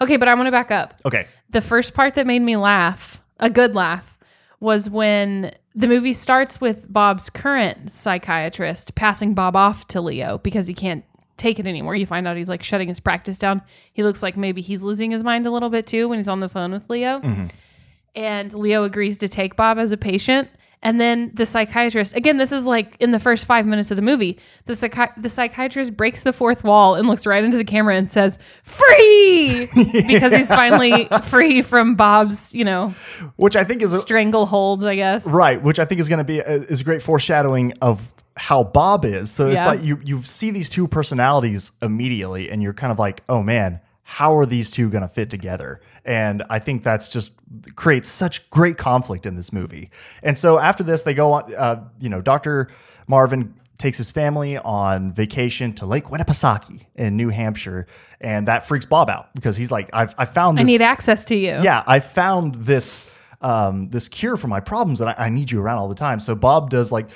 [0.00, 0.94] Okay, but I want to back up.
[1.04, 4.18] Okay, the first part that made me laugh, a good laugh,
[4.60, 10.66] was when the movie starts with Bob's current psychiatrist passing Bob off to Leo because
[10.66, 11.04] he can't
[11.36, 11.94] take it anymore.
[11.94, 13.62] You find out he's like shutting his practice down.
[13.92, 16.40] He looks like maybe he's losing his mind a little bit too when he's on
[16.40, 17.20] the phone with Leo.
[17.20, 17.46] Mm-hmm.
[18.14, 20.48] And Leo agrees to take Bob as a patient.
[20.82, 24.02] And then the psychiatrist, again, this is like in the first five minutes of the
[24.02, 27.96] movie, the, psychi- the psychiatrist breaks the fourth wall and looks right into the camera
[27.96, 29.68] and says, free!
[30.06, 32.94] Because he's finally free from Bob's, you know,
[33.36, 35.26] which I think is a, strangleholds, I guess.
[35.26, 38.62] Right, which I think is going to be a, is a great foreshadowing of how
[38.64, 39.30] Bob is.
[39.30, 39.66] So it's Yeah.
[39.66, 43.80] like you you see these two personalities immediately, and you're kind of like, oh man,
[44.02, 45.80] how are these two going to fit together?
[46.06, 47.32] And I think that's just
[47.74, 49.90] creates such great conflict in this movie.
[50.22, 51.52] And so after this, they go on.
[51.52, 52.70] Uh, you know, Doctor
[53.08, 57.88] Marvin takes his family on vacation to Lake Winnipesaukee in New Hampshire,
[58.20, 61.34] and that freaks Bob out because he's like, I've I found I need access to
[61.36, 61.60] you.
[61.60, 65.60] yeah, I found this um, this cure for my problems, and I, I need you
[65.60, 66.20] around all the time.
[66.20, 67.08] So Bob does like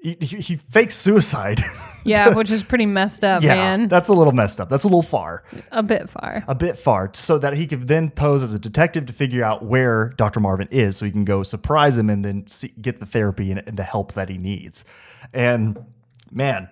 [0.00, 1.60] he, he, fakes suicide.
[2.04, 3.88] Yeah, which is pretty messed up, yeah, man.
[3.88, 4.70] that's a little messed up.
[4.70, 6.42] That's a little far, A bit far.
[6.48, 9.64] a bit far, so that he could then pose as a detective to figure out
[9.64, 10.40] where Dr.
[10.40, 13.62] Marvin is, so he can go surprise him and then see, get the therapy and,
[13.66, 14.86] and the help that he needs.
[15.34, 15.84] And
[16.30, 16.70] man,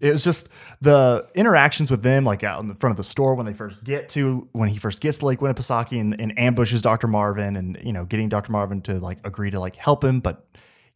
[0.00, 0.48] it was just
[0.80, 3.82] the interactions with them, like out in the front of the store when they first
[3.84, 7.08] get to when he first gets to Lake Winnipesaukee and, and ambushes Dr.
[7.08, 8.52] Marvin, and you know, getting Dr.
[8.52, 10.46] Marvin to like agree to like help him, but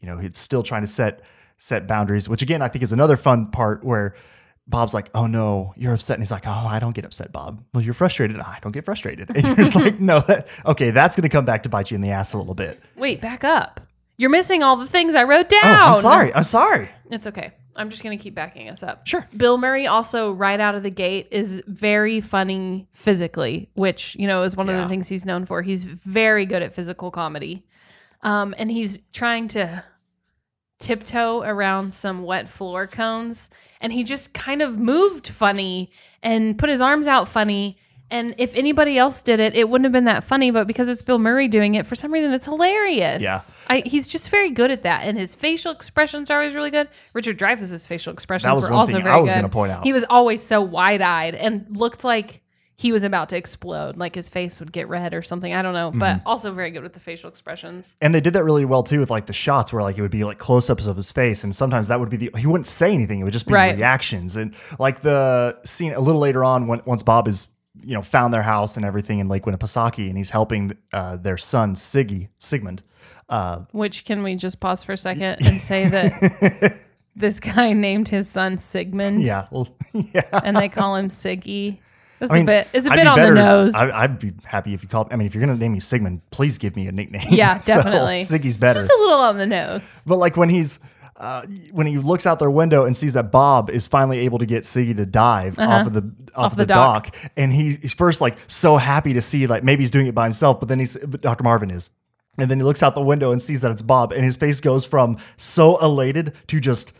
[0.01, 1.21] you know, he's still trying to set
[1.61, 4.17] set boundaries, which again I think is another fun part where
[4.67, 7.63] Bob's like, "Oh no, you're upset," and he's like, "Oh, I don't get upset, Bob.
[7.75, 8.37] Well, you're frustrated.
[8.37, 11.29] "No, I don't get frustrated." And you're just like, "No, that, okay, that's going to
[11.29, 13.81] come back to bite you in the ass a little bit." Wait, back up.
[14.17, 15.61] You're missing all the things I wrote down.
[15.65, 16.35] Oh, I'm sorry.
[16.35, 16.91] I'm sorry.
[17.11, 17.53] It's okay.
[17.75, 19.07] I'm just going to keep backing us up.
[19.07, 19.27] Sure.
[19.35, 24.43] Bill Murray also right out of the gate is very funny physically, which, you know,
[24.43, 25.63] is one of the things he's known for.
[25.63, 27.65] He's very good at physical comedy.
[28.23, 29.83] Um, and he's trying to
[30.81, 33.49] tiptoe around some wet floor cones
[33.81, 35.91] and he just kind of moved funny
[36.23, 37.77] and put his arms out funny
[38.11, 41.03] and if anybody else did it it wouldn't have been that funny but because it's
[41.03, 43.41] bill murray doing it for some reason it's hilarious Yeah.
[43.69, 46.89] I, he's just very good at that and his facial expressions are always really good
[47.13, 49.49] richard dreyfuss's facial expressions That was were one also thing very I was good gonna
[49.51, 49.85] point out.
[49.85, 52.41] he was always so wide-eyed and looked like
[52.81, 55.75] he was about to explode like his face would get red or something i don't
[55.75, 55.99] know Mm-hmm.
[55.99, 59.01] but also very good with the facial expressions And they did that really well too
[59.01, 61.45] with like the shots where like it would be like close ups of his face,
[61.45, 63.77] and sometimes that would be the he wouldn't say anything; it would just be Right.
[63.77, 64.37] reactions.
[64.37, 67.49] And like the scene a little later on when once Bob is
[67.83, 71.37] you know found their house and everything in Lake Winnipesaukee, and he's helping uh, their
[71.39, 72.83] son Siggy Sigmund.
[73.29, 76.79] Uh, Which can we just pause for a second and say that
[77.17, 80.23] this guy named his son Sigmund yeah, well, yeah.
[80.45, 81.79] and they call him Siggy.
[82.21, 83.75] It's I mean, a bit it's a bit be on better- the nose.
[83.75, 85.13] I, I'd be happy if you called.
[85.13, 87.27] I mean, if you're gonna name me Sigmund, please give me a nickname.
[87.31, 88.19] yeah, So, definitely.
[88.21, 88.81] Siggy's better.
[88.81, 90.03] Just a little on the nose.
[90.07, 90.81] But like when he's
[91.17, 94.47] uh, when he looks out their window and sees that Bob is finally able to
[94.47, 96.01] get Siggy to dive off of the
[96.35, 96.49] off, Uh-huh.
[96.51, 97.13] the, the dock.
[97.13, 97.31] dock.
[97.37, 100.25] and he's, he's first like so happy to see like maybe he's doing it by
[100.25, 101.43] himself, but then he's but Dr.
[101.45, 101.91] Marvin is.
[102.39, 104.61] And then he looks out the window and sees that it's Bob, and his face
[104.61, 106.93] goes from so elated to just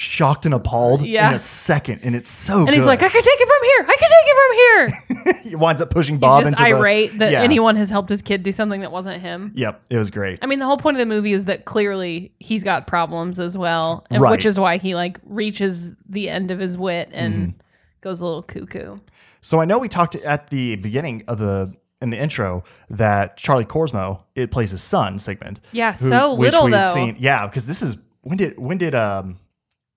[0.00, 1.30] shocked and appalled Yeah.
[1.30, 2.74] in a second, and it's so And good.
[2.74, 3.86] he's like, I can take it from here.
[3.88, 5.42] I can take it from here.
[5.50, 7.42] he winds up pushing Bob He's just into irate the that yeah.
[7.42, 9.50] anyone has helped his kid do something that wasn't him.
[9.56, 10.38] Yep, it was great.
[10.40, 13.58] I mean, the whole point of the movie is that clearly he's got problems as
[13.58, 14.30] well, and Right.
[14.30, 17.50] which is why he like reaches the end of his wit and Mm-hmm.
[18.00, 18.98] goes a little cuckoo.
[19.40, 23.64] So I know we talked at the beginning of the in the intro that Charlie
[23.64, 25.58] Korsmo it plays his son Sigmund.
[25.72, 26.94] Yeah, so little, though.
[26.94, 29.38] Seen, yeah, because this is when did when did um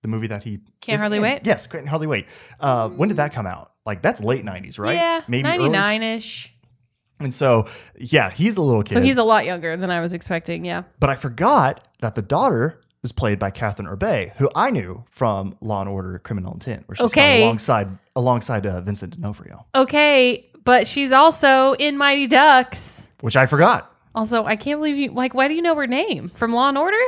[0.02, 1.40] the movie that he Can't Hardly in- Wait?
[1.44, 2.26] Yes, Can't Hardly Wait.
[2.60, 3.72] Uh, when did that come out?
[3.86, 4.94] Like that's late '90s, right?
[4.94, 6.54] Yeah, maybe ninety early- nine ish.
[7.20, 7.66] And so
[7.98, 8.94] yeah, he's a little kid.
[8.94, 10.64] So he's a lot younger than I was expecting.
[10.64, 10.82] Yeah.
[11.00, 15.56] but I forgot that the daughter is played by Kathryn Erbe, who I knew from
[15.60, 17.42] Law and Order: Criminal Intent, where she's Okay.
[17.42, 23.08] alongside alongside uh, Vincent D'Onofrio, Okay, but she's also in Mighty Ducks.
[23.20, 23.88] which I forgot.
[24.14, 25.32] Also, I can't believe you like.
[25.34, 27.00] Why do you know her name from Law and Order?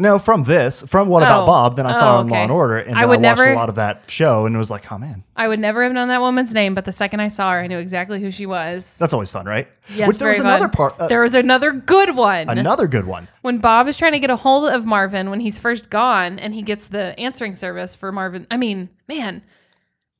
[0.00, 1.46] No, from this, from What About Oh.
[1.46, 2.42] Bob, then I saw Oh, her in Law okay.
[2.44, 4.54] and Order, and then I I, would watched never- a lot of that show, and
[4.54, 6.92] it was like, oh man, I would never have known that woman's name, but the
[6.92, 8.96] second I saw her, I knew exactly who she was.
[8.98, 9.66] that's always fun, right?
[9.94, 10.90] Yes, Which there was very another fun.
[10.90, 12.48] part, uh, there was another good one.
[12.48, 13.26] another good one.
[13.42, 16.54] when Bob is trying to get a hold of Marvin when he's first gone and
[16.54, 18.46] he gets the answering service for Marvin.
[18.50, 19.42] I mean, man,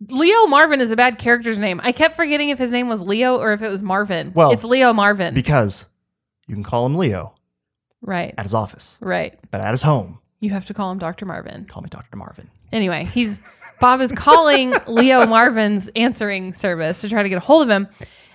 [0.09, 1.81] Leo Marvin is a bad character's name.
[1.85, 4.33] I kept forgetting if his name was Leo or if it was Marvin.
[4.35, 5.35] Well, it's Leo Marvin.
[5.35, 5.87] Because
[6.47, 7.35] you can call him Leo
[8.03, 8.35] right.
[8.39, 9.39] at his office, Right.
[9.51, 11.27] but at his home, You have to call him Dr.
[11.27, 11.65] Marvin.
[11.67, 12.17] call me Dr.
[12.17, 12.49] Marvin.
[12.73, 13.39] Anyway, he's
[13.81, 17.89] Bob is calling Leo Marvin's answering service to try to get a hold of him.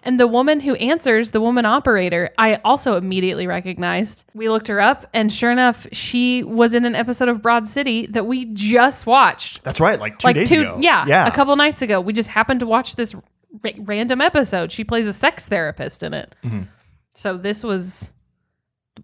[0.05, 4.25] And the woman who answers, the woman operator, I also immediately recognized.
[4.33, 8.07] We looked her up, and sure enough, she was in an episode of Broad City
[8.07, 9.63] that we just watched.
[9.63, 10.77] That's right, like two like days two, ago.
[10.81, 12.01] yeah, yeah, a couple nights ago.
[12.01, 14.73] We just happened to watch this ra- random episode.
[14.73, 16.35] She plays a sex therapist in it.
[16.43, 16.63] Mm-hmm.
[17.15, 18.11] So this was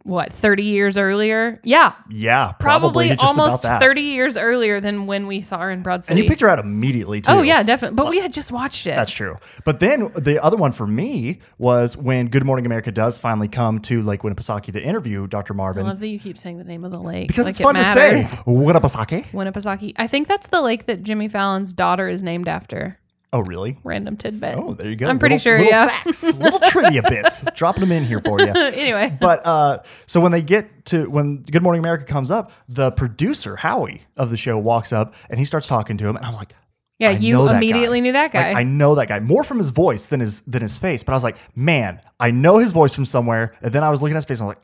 [0.03, 1.59] what thirty years earlier?
[1.63, 3.81] Yeah, yeah, probably, just almost about that.
[3.81, 6.49] thirty years earlier than when we saw her in Broad city And you picked her
[6.49, 7.39] out immediately oh, too.
[7.39, 7.95] oh yeah, definitely.
[7.95, 8.95] But we had just watched it.
[8.95, 9.37] That's true.
[9.65, 13.79] But then the other one for me was when Good Morning America does finally come
[13.81, 15.53] to Lake Winnipesaukee to interview Dr.
[15.53, 15.85] Marvin.
[15.85, 17.63] I love that you keep saying the name of the lake because like it's it
[17.63, 18.11] fun to say.
[18.45, 19.25] Winnipesaukee.
[19.31, 19.93] Winnipesaukee.
[19.97, 22.98] I think that's the lake that Jimmy Fallon's daughter is named after.
[23.31, 23.77] Oh, really?
[23.83, 24.57] Random tidbit.
[24.57, 25.07] Oh, there you go.
[25.07, 25.57] I'm pretty Little- sure.
[25.59, 25.87] little yeah.
[25.87, 28.47] facts, little trivia bits, dropping them in here for you.
[28.55, 29.15] anyway.
[29.21, 33.57] But uh, so when they get to when Good Morning America comes up, the producer
[33.57, 36.53] Howie of the show walks up and he starts talking to him, and I'm like,
[36.97, 38.03] Yeah, I you immediately guy.
[38.03, 38.47] knew that guy.
[38.47, 41.03] Like, I know that guy more from his voice than his than his face.
[41.03, 43.55] But I was like, man, I know his voice from somewhere.
[43.61, 44.63] And then I was looking at his face, and I'm like,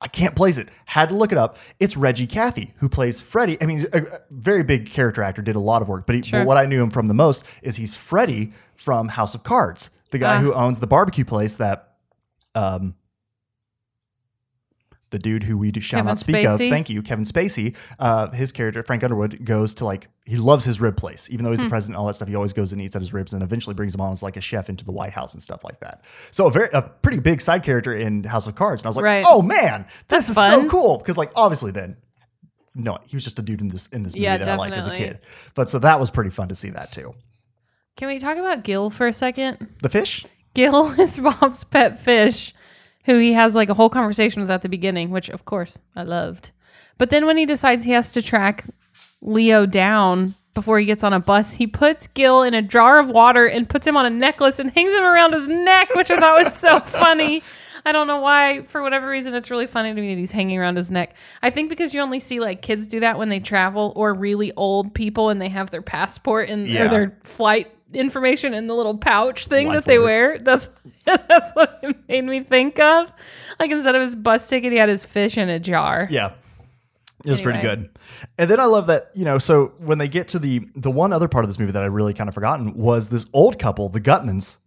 [0.00, 0.68] I can't place it.
[0.84, 1.58] Had to look it up.
[1.80, 3.56] It's Reggie Cathy who plays Freddy.
[3.62, 6.06] I mean, he's a, very big character actor, did a lot of work.
[6.06, 6.40] But, he, Sure.
[6.40, 9.88] but what I knew him from the most is he's Freddy from House of Cards,
[10.10, 10.40] the guy Ah.
[10.40, 11.94] who owns the barbecue place that
[12.54, 12.94] um
[15.10, 18.30] the dude who we do, shall Kevin not speak of, thank you, Kevin Spacey, uh,
[18.32, 21.28] his character, Frank Underwood, goes to like, he loves his rib place.
[21.30, 21.54] Even though Hmm.
[21.54, 23.32] he's the president and all that stuff, he always goes and eats at his ribs
[23.32, 25.62] and eventually brings him on as like a chef into the White House and stuff
[25.62, 26.02] like that.
[26.32, 28.82] So a very, a pretty big side character in House of Cards.
[28.82, 29.24] And I was like, Right.
[29.28, 30.98] oh man, this is so cool.
[30.98, 31.96] Because like, obviously then,
[32.74, 34.76] no, he was just a dude in this, in this movie Yeah, that I liked
[34.76, 35.20] as a kid.
[35.54, 37.14] But so that was pretty fun to see that too.
[37.96, 39.74] Can we talk about Gil for a second?
[39.82, 40.26] The fish?
[40.54, 42.54] Gil is Bob's pet fish,
[43.06, 46.02] who he has like a whole conversation with at the beginning, which of course I
[46.02, 46.50] loved.
[46.98, 48.64] But then when he decides he has to track
[49.22, 53.08] Leo down before he gets on a bus, he puts Gil in a jar of
[53.08, 56.18] water and puts him on a necklace and hangs him around his neck, which I
[56.18, 57.42] thought was so funny.
[57.84, 58.62] I don't know why.
[58.62, 61.14] For whatever reason, it's really funny to me that he's hanging around his neck.
[61.42, 64.52] I think because you only see like kids do that when they travel or really
[64.56, 66.86] old people and they have their passport and Yeah.
[66.86, 70.04] or their flight information in the little pouch thing Life that they alert.
[70.04, 70.38] wear.
[70.44, 70.70] That's
[71.04, 73.12] that's what it made me think of.
[73.60, 76.08] Like instead of his bus ticket, he had his fish in a jar.
[76.10, 76.32] Yeah.
[77.24, 77.90] It was pretty good.
[78.38, 81.12] And then I love that, you know, so when they get to the the one
[81.12, 83.88] other part of this movie that I really kind of forgotten was this old couple,
[83.88, 84.58] the Gutmans,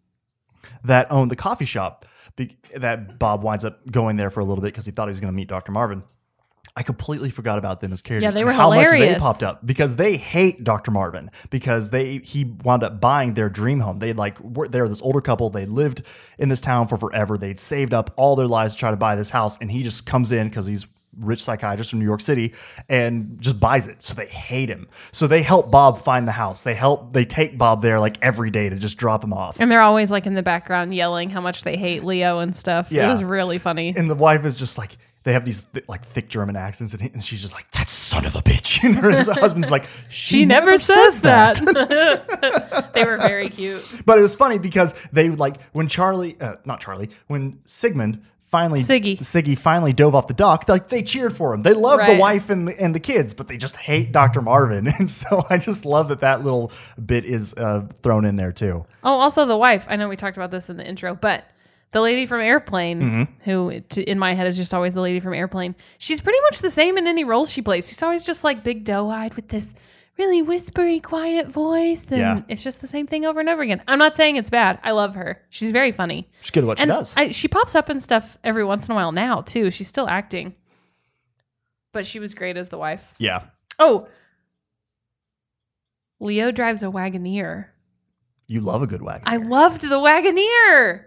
[0.84, 2.05] that owned the coffee shop
[2.75, 5.19] that Bob winds up going there for a little bit because he thought he was
[5.19, 5.71] going to meet Dr.
[5.73, 6.03] Marvin.
[6.80, 8.24] I completely forgot about them as characters.
[8.24, 10.92] Yeah, they were how much they popped up because they hate Dr.
[10.92, 14.00] Marvin because they he wound up buying their dream home.
[14.00, 15.50] They like were they were this older couple.
[15.50, 16.04] They lived
[16.38, 17.38] in this town for forever.
[17.38, 20.06] They'd saved up all their lives to try to buy this house, and he just
[20.06, 20.88] comes in because he's
[21.18, 22.54] rich psychiatrist from New York City
[22.88, 24.02] and just buys it.
[24.02, 24.88] So they hate him.
[25.12, 26.63] So they help Bob find the house.
[26.63, 29.60] They help they take Bob there like every day to just drop him off.
[29.60, 32.89] And they're always like in the background yelling how much they hate Leo and stuff.
[32.89, 33.10] Yeah.
[33.10, 33.94] It was really funny.
[33.98, 37.01] And the wife is just like they have these th- like thick German accents, and,
[37.01, 38.84] he- and she's just like that son of a bitch.
[38.84, 41.58] And her husband's like she, she never, says that.
[42.93, 43.84] they were very cute.
[44.05, 48.79] But it was funny because they like when Charlie, uh, not Charlie, when Sigmund finally
[48.79, 49.19] Siggy.
[49.19, 51.62] Siggy finally dove off the dock, like they cheered for him.
[51.62, 54.41] They love the wife and the, and the kids, but they just hate Dr.
[54.41, 54.88] Marvin.
[54.99, 56.71] And so I just love that that little
[57.03, 58.86] bit is uh, thrown in there too.
[59.03, 59.86] Oh, also the wife.
[59.89, 61.45] I know we talked about this in the intro, but
[61.91, 63.49] the lady from Airplane, Mm-hmm.
[63.49, 66.60] who t- in my head is just always the lady from Airplane, she's pretty much
[66.60, 67.88] the same in any role she plays.
[67.88, 69.65] She's always just like big doe eyed with this
[70.17, 72.02] really whispery, quiet voice.
[72.10, 72.41] And Yeah.
[72.49, 73.82] it's just the same thing over and over again.
[73.88, 74.78] I'm not saying it's bad.
[74.84, 75.41] I love her.
[75.49, 76.30] She's very funny.
[76.41, 77.13] She's good at what she does.
[77.15, 79.71] I, she pops up in stuff every once in a while now, too.
[79.71, 80.56] She's still acting.
[81.93, 83.13] But she was great as the wife.
[83.17, 83.45] yeah.
[83.80, 84.08] Oh,
[86.19, 87.67] Leo drives a Wagoneer.
[88.47, 89.23] You love a good wagon.
[89.25, 91.06] I loved the Wagoneer.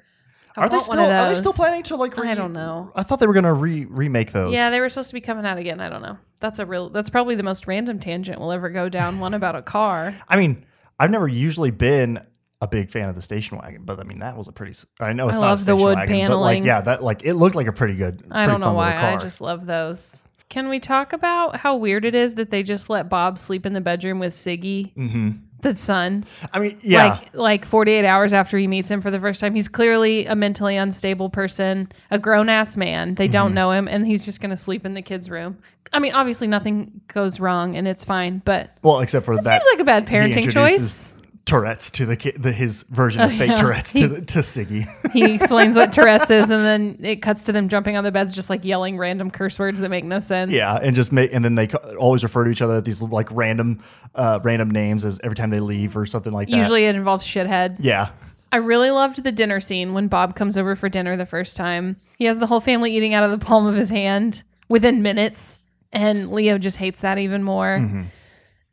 [0.57, 2.91] I are they still are they still planning to like I don't know.
[2.95, 4.53] I thought they were gonna re remake those.
[4.53, 5.81] Yeah, they were supposed to be coming out again.
[5.81, 6.19] I don't know.
[6.41, 6.91] That's a real.
[6.91, 9.19] That's probably the most random tangent we'll ever go down.
[9.21, 10.15] One about a car.
[10.29, 10.65] I mean,
[10.99, 12.25] I've never usually been
[12.61, 14.79] a big fan of the station wagon, but I mean that was a pretty.
[15.01, 16.65] I know it's I not a love the station wood wagon, but like paneling.
[16.65, 18.23] yeah, that like it looked like a pretty good.
[18.23, 18.33] One.
[18.33, 18.95] I pretty don't know why.
[19.15, 20.23] I just love those.
[20.49, 23.73] Can we talk about how weird it is that they just let Bob sleep in
[23.73, 25.31] the bedroom with Siggy, Mm-hmm.
[25.63, 26.25] The son?
[26.53, 29.55] I mean, yeah, Like like 48 hours after he meets him for the first time.
[29.55, 33.15] He's clearly a mentally unstable person, a grown ass man.
[33.15, 33.33] They Mm-hmm.
[33.33, 35.59] don't know him, and he's just going to sleep in the kid's room.
[35.93, 39.63] I mean, obviously nothing goes wrong and it's fine, but well, except for it that
[39.63, 41.13] seems like a bad parenting choice.
[41.45, 43.57] Tourette's to the the his version of fake yeah.
[43.57, 44.87] Tourette's to the, to Siggy.
[45.11, 48.33] He explains what Tourette's is, and then it cuts to them jumping on the beds,
[48.33, 50.53] just like yelling random curse words that make no sense.
[50.53, 53.29] yeah, and just make and then they always refer to each other at these like
[53.33, 53.83] random
[54.15, 56.57] uh random names as every time they leave or something like that.
[56.57, 57.77] Usually it involves shithead.
[57.81, 58.11] yeah.
[58.53, 61.97] I really loved the dinner scene when Bob comes over for dinner the first time.
[62.19, 65.59] He has the whole family eating out of the palm of his hand within minutes,
[65.91, 68.07] and Leo just hates that even more.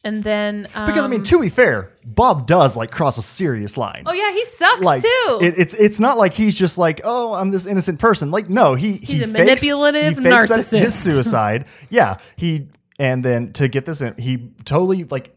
[0.03, 0.85] And then, um.
[0.87, 4.03] Because I mean, to be fair, Bob does like cross a serious line.
[4.05, 5.39] oh yeah, he sucks like too.
[5.41, 8.75] it, it's it's not like he's just like oh I'm this innocent person like no
[8.75, 10.79] he He's he a fakes- manipulative he fakes that- narcissist.
[10.79, 15.35] his suicide yeah he and then to get this in he totally like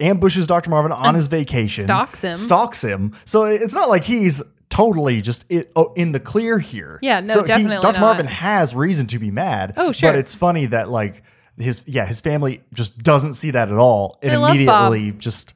[0.00, 0.70] ambushes Dr.
[0.70, 2.34] Marvin on And his vacation stalks him.
[2.34, 5.44] stalks him so it's not like he's totally just
[5.76, 8.00] oh, in the clear here Yeah, no, so he- definitely Dr.
[8.00, 8.00] not.
[8.00, 10.10] Marvin has reason to be mad Oh, sure.
[10.12, 11.22] but it's funny that like
[11.58, 15.54] his yeah his family just doesn't see that at all and They immediately just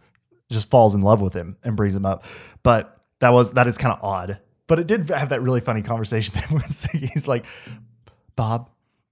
[0.50, 2.24] just falls in love with him and brings him up.
[2.62, 4.38] But that was that is kind of odd.
[4.66, 6.62] But it did have that really funny conversation that when
[7.00, 7.46] he's like,
[8.34, 8.70] Bob,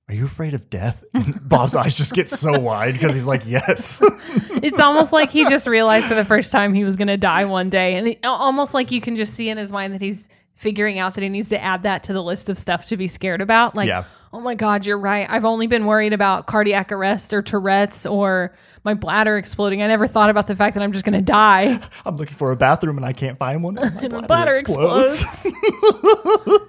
[0.08, 1.02] are you afraid of death?
[1.14, 4.02] And Bob's eyes just get so wide because he's like, yes.
[4.62, 7.44] it's almost like he just realized for the first time he was going to die
[7.44, 10.28] one day, and it, almost like you can just see in his mind that he's
[10.54, 13.08] figuring out that he needs to add that to the list of stuff to be
[13.08, 13.74] scared about.
[13.74, 14.04] Like, Yeah.
[14.32, 15.26] oh my God, you're right.
[15.28, 19.82] I've only been worried about cardiac arrest or Tourette's or my bladder exploding.
[19.82, 21.80] I never thought about the fact that I'm just going to die.
[22.06, 23.76] I'm looking for a bathroom and I can't find one.
[23.78, 25.22] and my And bladder bladder explodes.
[25.24, 26.58] explodes.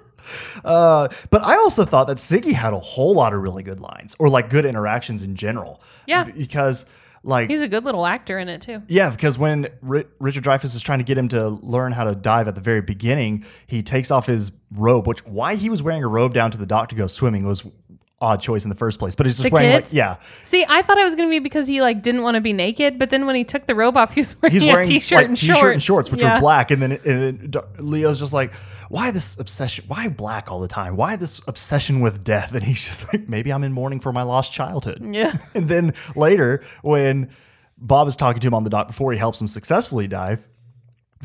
[0.64, 4.16] Uh, but I also thought that Ziggy had a whole lot of really good lines
[4.18, 5.80] or like good interactions in general.
[6.06, 6.24] Yeah.
[6.24, 6.84] Because
[7.26, 8.82] like He's a good little actor in it too.
[8.88, 12.14] Yeah, because when Ri- Richard Dreyfuss is trying to get him to learn how to
[12.14, 15.06] dive at the very beginning, he takes off his robe.
[15.06, 17.64] Which why he was wearing a robe down to the dock to go swimming was
[18.22, 19.14] odd choice in the first place.
[19.14, 19.84] But he's just The wearing kid?
[19.84, 22.36] like yeah, See, I thought it was going to be because he like didn't want
[22.36, 24.64] to be naked, but then when he took the robe off, he was wearing, he's
[24.64, 25.72] wearing t-shirt like and t-shirt shorts.
[25.74, 26.36] and shorts, which Yeah.
[26.36, 26.70] are black.
[26.70, 28.54] And then, and then Leo's just like,
[28.88, 29.84] why this obsession?
[29.88, 30.96] Why black all the time?
[30.96, 32.54] Why this obsession with death?
[32.54, 35.02] And he's just like, maybe I'm in mourning for my lost childhood.
[35.14, 35.36] Yeah.
[35.54, 37.30] And then later, when
[37.78, 40.46] Bob is talking to him on the dock before he helps him successfully dive,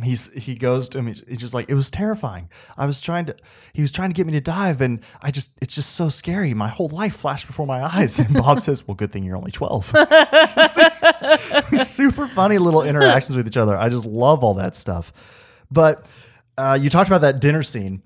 [0.03, 1.07] he's he goes to him.
[1.07, 2.49] He's just like, it was terrifying.
[2.77, 3.35] I was trying to.
[3.73, 6.53] He was trying to get me to dive, and I just it's just so scary.
[6.53, 8.19] My whole life flashed before my eyes.
[8.19, 9.93] And Bob says, "Well, good thing you're only 12.
[10.33, 11.03] It's just
[11.69, 13.77] these super funny little interactions with each other.
[13.77, 15.11] I just love all that stuff.
[15.69, 16.05] But
[16.57, 18.01] uh, you talked about that dinner scene.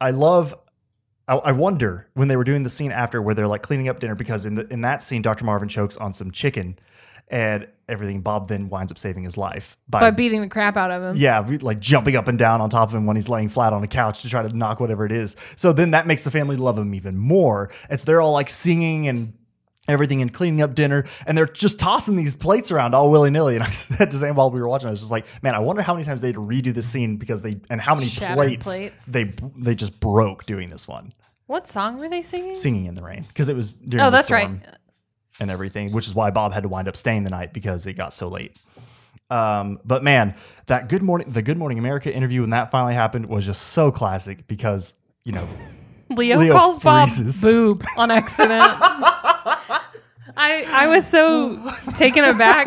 [0.00, 0.54] I love.
[1.26, 3.98] I, I wonder when they were doing the scene after where they're like cleaning up
[4.00, 5.44] dinner because in the in that scene, Dr.
[5.44, 6.78] Marvin chokes on some chicken,
[7.28, 8.20] and everything.
[8.20, 11.16] Bob then winds up saving his life By beating the crap out of him.
[11.16, 13.82] yeah, like jumping up and down on top of him when he's laying flat on
[13.82, 15.36] a couch to try to knock whatever it is.
[15.56, 17.70] So then that makes the family love him even more.
[17.90, 19.34] It's they're all like singing and
[19.88, 23.54] everything and cleaning up dinner, and they're just tossing these plates around all willy nilly.
[23.54, 25.58] And I said to Zane while we were watching, I was just like, man, I
[25.58, 28.06] wonder how many times they had to redo this scene because they and how many
[28.08, 29.06] Shattered plates, plates.
[29.06, 31.12] they they just broke doing this one,
[31.46, 32.54] What song were they singing?
[32.54, 34.50] singing in the rain because it was during oh, the that's right.
[35.40, 37.94] and everything, which is why Bob had to wind up staying the night because it
[37.94, 38.56] got so late.
[39.30, 40.34] Um, but man,
[40.66, 43.90] that Good Morning, the Good Morning America interview when that finally happened was just so
[43.90, 44.94] classic because
[45.24, 45.48] you know
[46.10, 47.42] Leo, Leo calls freezes.
[47.42, 48.80] Bob boob on accident.
[50.36, 51.56] I I was so
[51.94, 52.66] taken aback.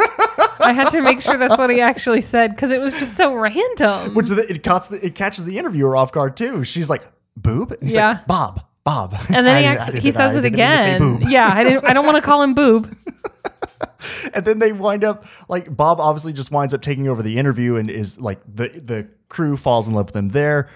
[0.60, 3.34] I had to make sure that's what he actually said because it was just so
[3.34, 4.14] random.
[4.14, 6.64] which the, it catches the, it catches the interviewer off guard too.
[6.64, 7.04] She's like
[7.36, 7.72] boob?
[7.74, 8.10] And he's Yeah.
[8.10, 9.16] like, Bob, Bob.
[9.30, 11.22] And then I he I acts, he I says it didn't say again.
[11.30, 11.86] Yeah, I didn't.
[11.86, 12.96] I don't want to call him boob.
[14.34, 17.76] and then they wind up like Bob obviously just winds up taking over the interview
[17.76, 20.70] and is like the the crew falls in love with him there.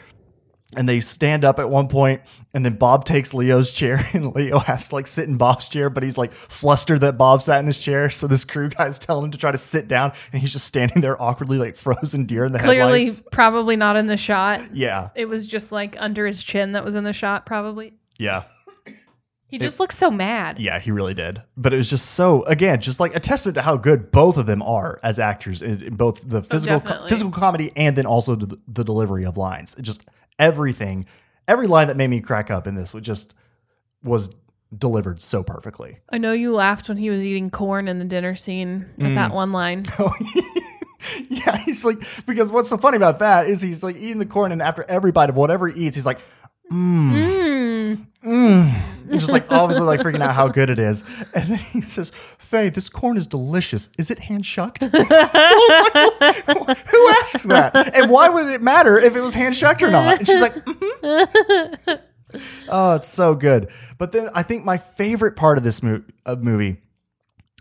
[0.78, 2.22] And they stand up at one point,
[2.54, 5.90] and then Bob takes Leo's chair, and Leo has to like sit in Bob's chair,
[5.90, 8.10] but he's like flustered that Bob sat in his chair.
[8.10, 11.02] So this crew guy's telling him to try to sit down, and he's just standing
[11.02, 13.24] there awkwardly, like frozen deer in the Clearly, headlights.
[13.32, 14.74] probably not in the shot.
[14.74, 17.46] Yeah, It was just like under his chin that was in the shot.
[17.46, 17.94] Probably.
[18.18, 18.44] yeah.
[19.48, 20.62] He just looks so mad.
[20.62, 21.42] Yeah, he really did.
[21.58, 24.46] But it was just so again, just like a testament to how good both of
[24.46, 28.36] them are as actors in, in both the physical co- physical comedy and then also
[28.36, 29.76] the, the delivery of lines.
[29.78, 30.08] It just
[30.42, 31.06] everything,
[31.48, 33.34] every line that made me crack up in this was just
[34.04, 34.30] was
[34.78, 36.00] delivered so perfectly.
[36.10, 39.16] I know you laughed when he was eating corn in the dinner scene at Mm.
[39.16, 39.86] that one line.
[41.30, 44.52] Yeah, he's like because what's so funny about that is he's like eating the corn
[44.52, 46.20] and after every bite of whatever he eats, he's like,
[46.70, 48.82] hmm, Mm.
[49.12, 51.04] And just like obviously like freaking out how good it is.
[51.34, 53.90] And then he says, Faye, this corn is delicious.
[53.98, 54.84] Is it hand shucked?
[54.84, 54.98] Who
[57.20, 57.92] asked that?
[57.96, 60.20] And why would it matter if it was hand shucked or not?
[60.20, 62.00] And she's like, "Mhm."
[62.70, 63.70] Oh, it's so good.
[63.98, 66.78] But then I think my favorite part of this mo- uh, movie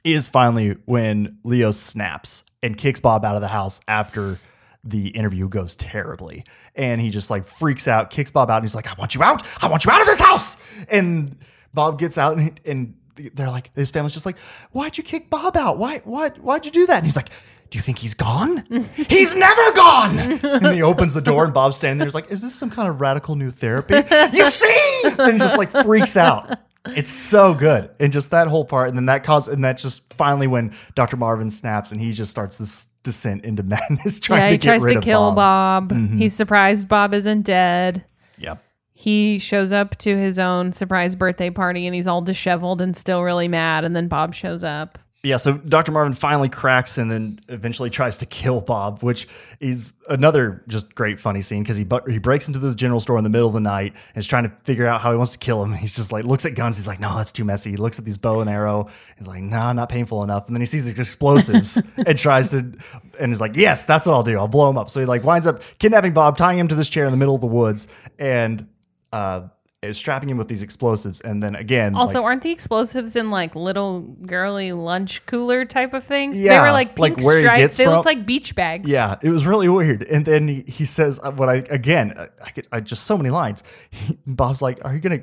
[0.05, 4.39] is finally when Leo snaps and kicks Bob out of the house after
[4.85, 6.45] the interview goes terribly.
[6.81, 9.23] And he just like freaks out, kicks Bob out, and he's like, I want you
[9.23, 9.47] out.
[9.62, 10.57] I want you out of this house.
[10.88, 11.37] And
[11.75, 12.95] Bob gets out and, and
[13.35, 14.38] they're like, his family's just like,
[14.73, 15.77] why'd you kick Bob out?
[15.77, 16.97] Why, why, why'd you do that?
[16.97, 17.29] And he's like,
[17.69, 18.64] do you think he's gone?
[18.95, 20.19] he's never gone.
[20.19, 22.07] and he opens the door and Bob's standing there.
[22.07, 23.95] He's like, is this some kind of radical new therapy?
[24.33, 25.03] you see?
[25.19, 26.59] And he just like freaks out.
[26.87, 27.90] It's so good.
[28.01, 28.88] And just that whole part.
[28.88, 31.16] And then that cause, and that just finally when Dr.
[31.16, 34.69] Marvin snaps and he just starts this descent into madness trying yeah, to he get
[34.69, 35.88] tries rid to of kill Bob.
[35.88, 35.99] Bob.
[35.99, 36.19] Mm-hmm.
[36.19, 38.05] He's surprised Bob isn't dead.
[38.38, 38.62] Yep.
[38.93, 43.23] He shows up to his own surprise birthday party and he's all disheveled and still
[43.23, 43.85] really mad.
[43.85, 44.99] And then Bob shows up.
[45.23, 45.93] Yeah, so Dr.
[45.93, 49.29] Marvin finally cracks and then eventually tries to kill Bob, which
[49.61, 53.19] is another just great funny scene because he bu- he breaks into this general store
[53.19, 55.33] in the middle of the night and is trying to figure out how he wants
[55.33, 55.73] to kill him.
[55.81, 56.79] He's just like looks at guns.
[56.79, 57.73] He's like, no, that's too messy.
[57.73, 58.89] He looks at these bow and arrow.
[59.19, 60.47] He's like, nah, not painful enough.
[60.47, 62.73] And then he sees these explosives and tries to
[63.21, 64.39] and is like, yes, that's what I'll do.
[64.39, 64.89] I'll blow him up.
[64.89, 67.35] So he like winds up kidnapping Bob, tying him to this chair in the middle
[67.35, 68.67] of the woods, and
[69.13, 69.49] uh,
[69.83, 71.21] is strapping him with these explosives.
[71.23, 75.95] And then again, Also, like, aren't the explosives in like little girly lunch cooler type
[75.95, 76.37] of things?
[76.37, 77.59] they Yeah, were like like pink where he stripes.
[77.61, 78.90] gets they from- looked like beach bags.
[78.90, 80.03] Yeah, it was really weird.
[80.03, 83.16] And then he, he says, uh, "What I again, I, I, could, I just so
[83.16, 85.21] many lines." He, Bob's like, "Are you gonna?"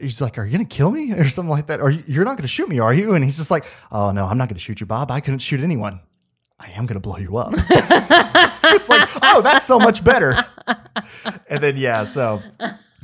[0.00, 1.80] He's like, "Are you gonna kill me or something like that?
[1.80, 4.36] Or you're not gonna shoot me, are you?" And he's just like, "Oh no, I'm
[4.36, 5.10] not gonna shoot you, Bob.
[5.10, 6.00] I couldn't shoot anyone.
[6.60, 10.44] I am gonna blow you up." it's like, "Oh, that's so much better."
[11.48, 12.42] And then yeah, so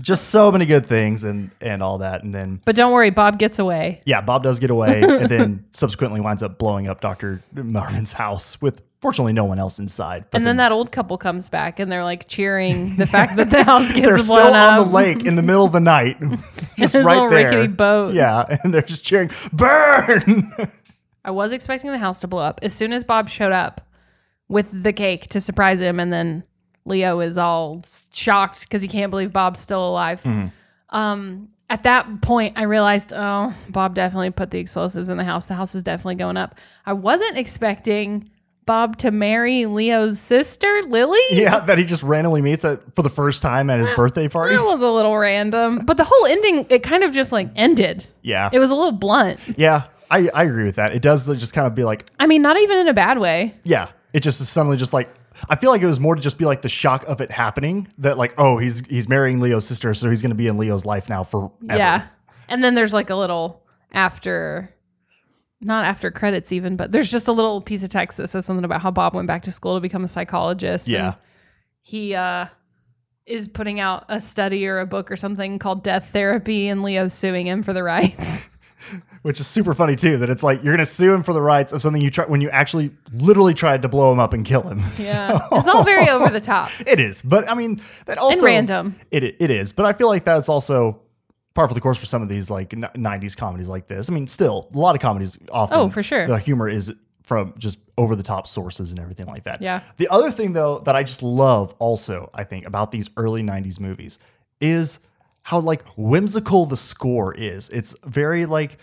[0.02, 3.38] just so many good things and and all that, and then But don't worry, Bob
[3.38, 4.02] gets away.
[4.04, 8.60] yeah, Bob does get away, and then subsequently winds up blowing up Doctor Marvin's house
[8.60, 10.26] with fortunately no one else inside.
[10.30, 13.50] But And then that old couple comes back and they're like cheering the fact that
[13.50, 14.16] the house gets blown up.
[14.18, 14.72] they're blown still up.
[14.80, 16.20] on the lake in the middle of the night,
[16.78, 17.48] just His right little there.
[17.50, 18.14] rickety boat.
[18.14, 20.52] Yeah, and they're just cheering, "Burn!"
[21.24, 23.80] I was expecting the house to blow up as soon as Bob showed up
[24.48, 26.44] with the cake to surprise him, and then
[26.84, 30.20] Leo is all shocked because he can't believe Bob's still alive.
[30.90, 35.46] Um, at that point, I realized, oh, Bob definitely put the explosives in the house.
[35.46, 36.56] The house is definitely going up.
[36.84, 38.28] I wasn't expecting
[38.66, 41.18] Bob to marry Leo's sister, Lily.
[41.30, 44.54] yeah, that he just randomly meets at for the first time at his birthday party.
[44.54, 48.06] That was a little random, but the whole ending, it kind of just like ended.
[48.20, 49.40] Yeah, It was a little blunt.
[49.56, 50.94] yeah, I, I agree with that.
[50.94, 53.54] It does just kind of be like, I mean, not even in a bad way.
[53.64, 55.08] yeah, it just is suddenly just like.
[55.48, 57.88] I feel like it was more to just be like the shock of it happening
[57.98, 61.08] that like oh he's he's marrying Leo's sister so he's gonna be in Leo's life
[61.08, 61.52] now forever.
[61.66, 62.06] Yeah.
[62.48, 64.74] And then there's like a little after,
[65.60, 68.64] not after credits even, but there's just a little piece of text that says something
[68.64, 70.86] about how Bob went back to school to become a psychologist.
[70.86, 71.14] and Yeah.
[71.82, 72.46] he uh,
[73.26, 77.14] is putting out a study or a book or something called Death Therapy, and Leo's
[77.14, 78.44] suing him for the rights.
[79.22, 80.16] which is super funny too.
[80.18, 82.40] That it's like you're gonna sue him for the rights of something you try when
[82.40, 84.82] you actually literally tried to blow him up and kill him.
[84.98, 85.40] Yeah.
[85.52, 86.70] It's all very over the top.
[86.86, 88.96] it is, but I mean that also random.
[89.10, 91.00] It it is, but I feel like that's also
[91.54, 94.10] par for the course for some of these like n- '90s comedies like this.
[94.10, 95.78] I mean, still a lot of comedies often.
[95.78, 96.26] Oh, for sure.
[96.26, 99.62] The humor is from just over the top sources and everything like that.
[99.62, 99.80] Yeah.
[99.96, 103.78] The other thing though that I just love also I think about these early '90s
[103.80, 104.18] movies
[104.60, 105.00] is
[105.42, 107.68] how like whimsical the score is.
[107.70, 108.78] It's very like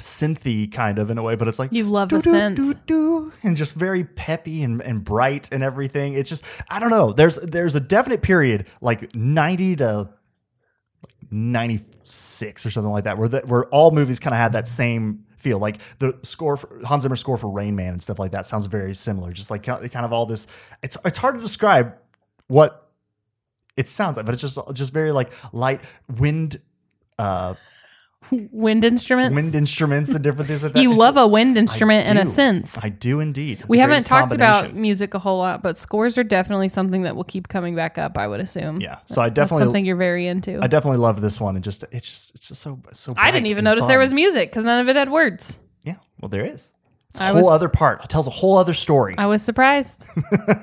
[0.00, 3.44] synthy kind of in a way, but it's like You love doo-doo, synth.
[3.44, 6.14] and just very peppy and, and bright and everything.
[6.14, 7.12] It's just I don't know.
[7.12, 10.08] There's there's a definite period like 90 to
[11.30, 15.24] 96 or something like that where the, where all movies kind of had that same
[15.38, 18.46] feel like the score for Hans Zimmer score for Rain Man and stuff like that
[18.46, 20.46] sounds very similar just like kind of all this
[20.82, 21.96] it's it's hard to describe
[22.46, 22.90] what
[23.76, 25.82] it sounds like but it's just just very like light
[26.16, 26.60] wind
[27.18, 27.54] uh
[28.30, 29.34] Wind instruments.
[29.34, 32.22] wind instruments and different things like that you It's- love a wind instrument and a
[32.24, 32.78] synth.
[32.82, 34.80] I do indeed We The haven't greatest talked about combination.
[34.82, 38.16] music a whole lot, but scores are definitely something that will keep coming back up.
[38.18, 38.80] I would assume.
[38.80, 40.58] yeah so I That's definitely something you're very into.
[40.62, 43.46] I definitely love this one and just it's just it's just so so I didn't
[43.46, 44.04] even and notice there fun.
[44.04, 45.60] was music because none of it had words.
[45.84, 46.70] Yeah, well, there is.
[47.14, 48.02] It's a I whole was- other part.
[48.02, 49.14] It tells a whole other story.
[49.16, 50.04] I was surprised.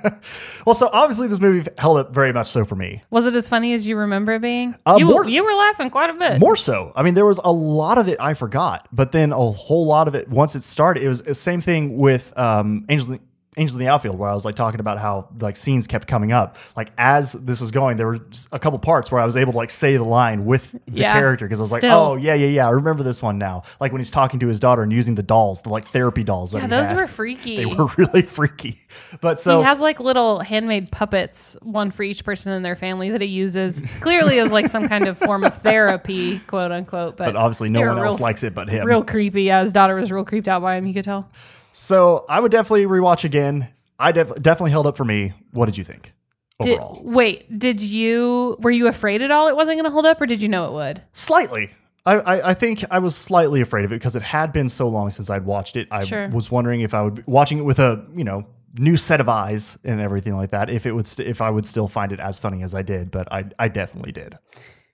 [0.66, 3.02] well, so obviously this movie held up very much so for me.
[3.10, 4.76] was it as funny as you remember it being?
[4.86, 6.40] Uh, you, more- you were laughing quite a bit.
[6.42, 6.92] More so.
[6.94, 10.10] I mean, there was a lot of it I forgot, but then a whole lot
[10.10, 11.04] of it once it started.
[11.04, 13.18] It was the same thing with um, Angels.
[13.58, 16.32] Angels in the Outfield, where I was like talking about how like scenes kept coming
[16.32, 16.56] up.
[16.78, 18.20] Like as this was going, there were
[18.54, 21.12] a couple parts where I was able to like say the line with the Yeah,
[21.12, 21.98] character because I was like, still.
[21.98, 23.64] oh yeah, yeah, yeah, I remember this one now.
[23.82, 26.52] Like when he's talking to his daughter and using the dolls, the like therapy dolls.
[26.54, 26.96] That yeah, those had.
[26.96, 27.58] were freaky.
[27.58, 28.80] They were really freaky.
[29.20, 33.10] But so he has like little handmade puppets, one for each person in their family
[33.10, 37.18] that he uses clearly as like some kind of form of therapy, quote unquote.
[37.18, 38.86] But, but obviously no one else real- likes it but him.
[38.86, 39.44] Real creepy.
[39.44, 40.88] Yeah, his daughter was real creeped out by him.
[40.88, 41.30] You could tell.
[41.72, 43.70] So I would definitely rewatch again.
[44.00, 45.34] I def- definitely held up for me.
[45.52, 46.14] What did you think
[46.62, 47.02] Did, overall?
[47.04, 50.26] wait, did you were you afraid at all it wasn't going to hold up, or
[50.26, 51.02] did you know it would?
[51.14, 51.72] Slightly.
[52.06, 54.88] I, I, I think I was slightly afraid of it because it had been so
[54.90, 55.88] long since I'd watched it.
[55.92, 56.30] I Sure.
[56.30, 58.48] was wondering if I would be watching it with a you know
[58.80, 60.70] new set of eyes and everything like that.
[60.70, 63.12] If it would st- if I would still find it as funny as I did,
[63.12, 64.36] but I I definitely did.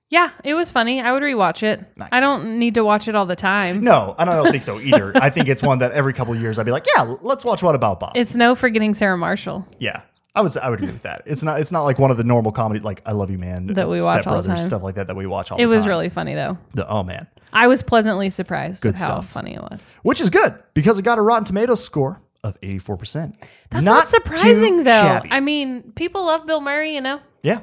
[0.10, 1.02] Yeah, it was funny.
[1.02, 1.84] I would rewatch it.
[1.98, 2.10] Nice.
[2.14, 3.84] I don't need to watch it all the time.
[3.84, 5.12] No, I don't think so either.
[5.16, 7.62] I think it's one that every couple of years I'd be like, yeah, let's watch
[7.62, 8.14] What About Bob.
[8.16, 9.68] It's no forgetting Sarah Marshall.
[9.80, 10.02] Yeah.
[10.34, 11.24] I would I would agree with that.
[11.26, 13.68] It's not it's not like one of the normal comedy like I Love You Man
[13.74, 14.58] That we Step watch all the time.
[14.60, 15.74] stuff like that that we watch all It the time.
[15.74, 16.60] It was really funny though.
[16.76, 17.28] The- oh man.
[17.52, 19.30] I was pleasantly surprised Good with how stuff.
[19.30, 19.98] funny it was.
[20.04, 23.34] Which is good because it got a Rotten Tomatoes score of 84%.
[23.72, 24.92] That's not, surprising though.
[25.02, 25.30] shabby.
[25.32, 27.20] I mean, people love Bill Murray, you know.
[27.42, 27.62] yeah.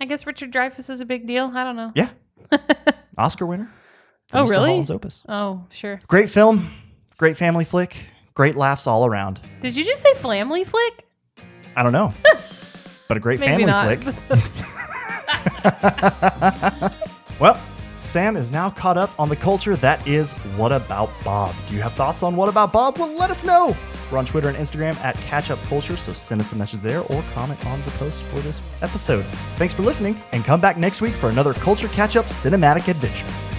[0.00, 1.50] I guess Richard Dreyfuss is a big deal.
[1.54, 1.92] I don't know.
[1.94, 2.10] Yeah.
[3.18, 3.70] Oscar winner.
[4.32, 4.84] Oh, really?
[4.90, 5.22] Opus.
[5.28, 6.00] Oh, sure.
[6.08, 6.72] Great film,
[7.16, 7.96] great family flick,
[8.34, 9.40] great laughs all around.
[9.60, 11.06] Did you just say Flamly Flick?
[11.76, 12.12] I don't know.
[13.08, 13.98] but a great Maybe family not.
[14.00, 14.14] flick.
[17.40, 17.60] Well,
[18.04, 21.54] Sam is now caught up on the culture that is What About Bob.
[21.68, 22.98] Do you have thoughts on What About Bob?
[22.98, 23.74] Well, let us know.
[24.12, 27.00] We're on Twitter and Instagram at Catch Up Culture, so send us a message there
[27.00, 29.24] or comment on the post for this episode.
[29.56, 33.53] Thanks for listening, and come back next week for another Culture Catch Up cinematic adventure.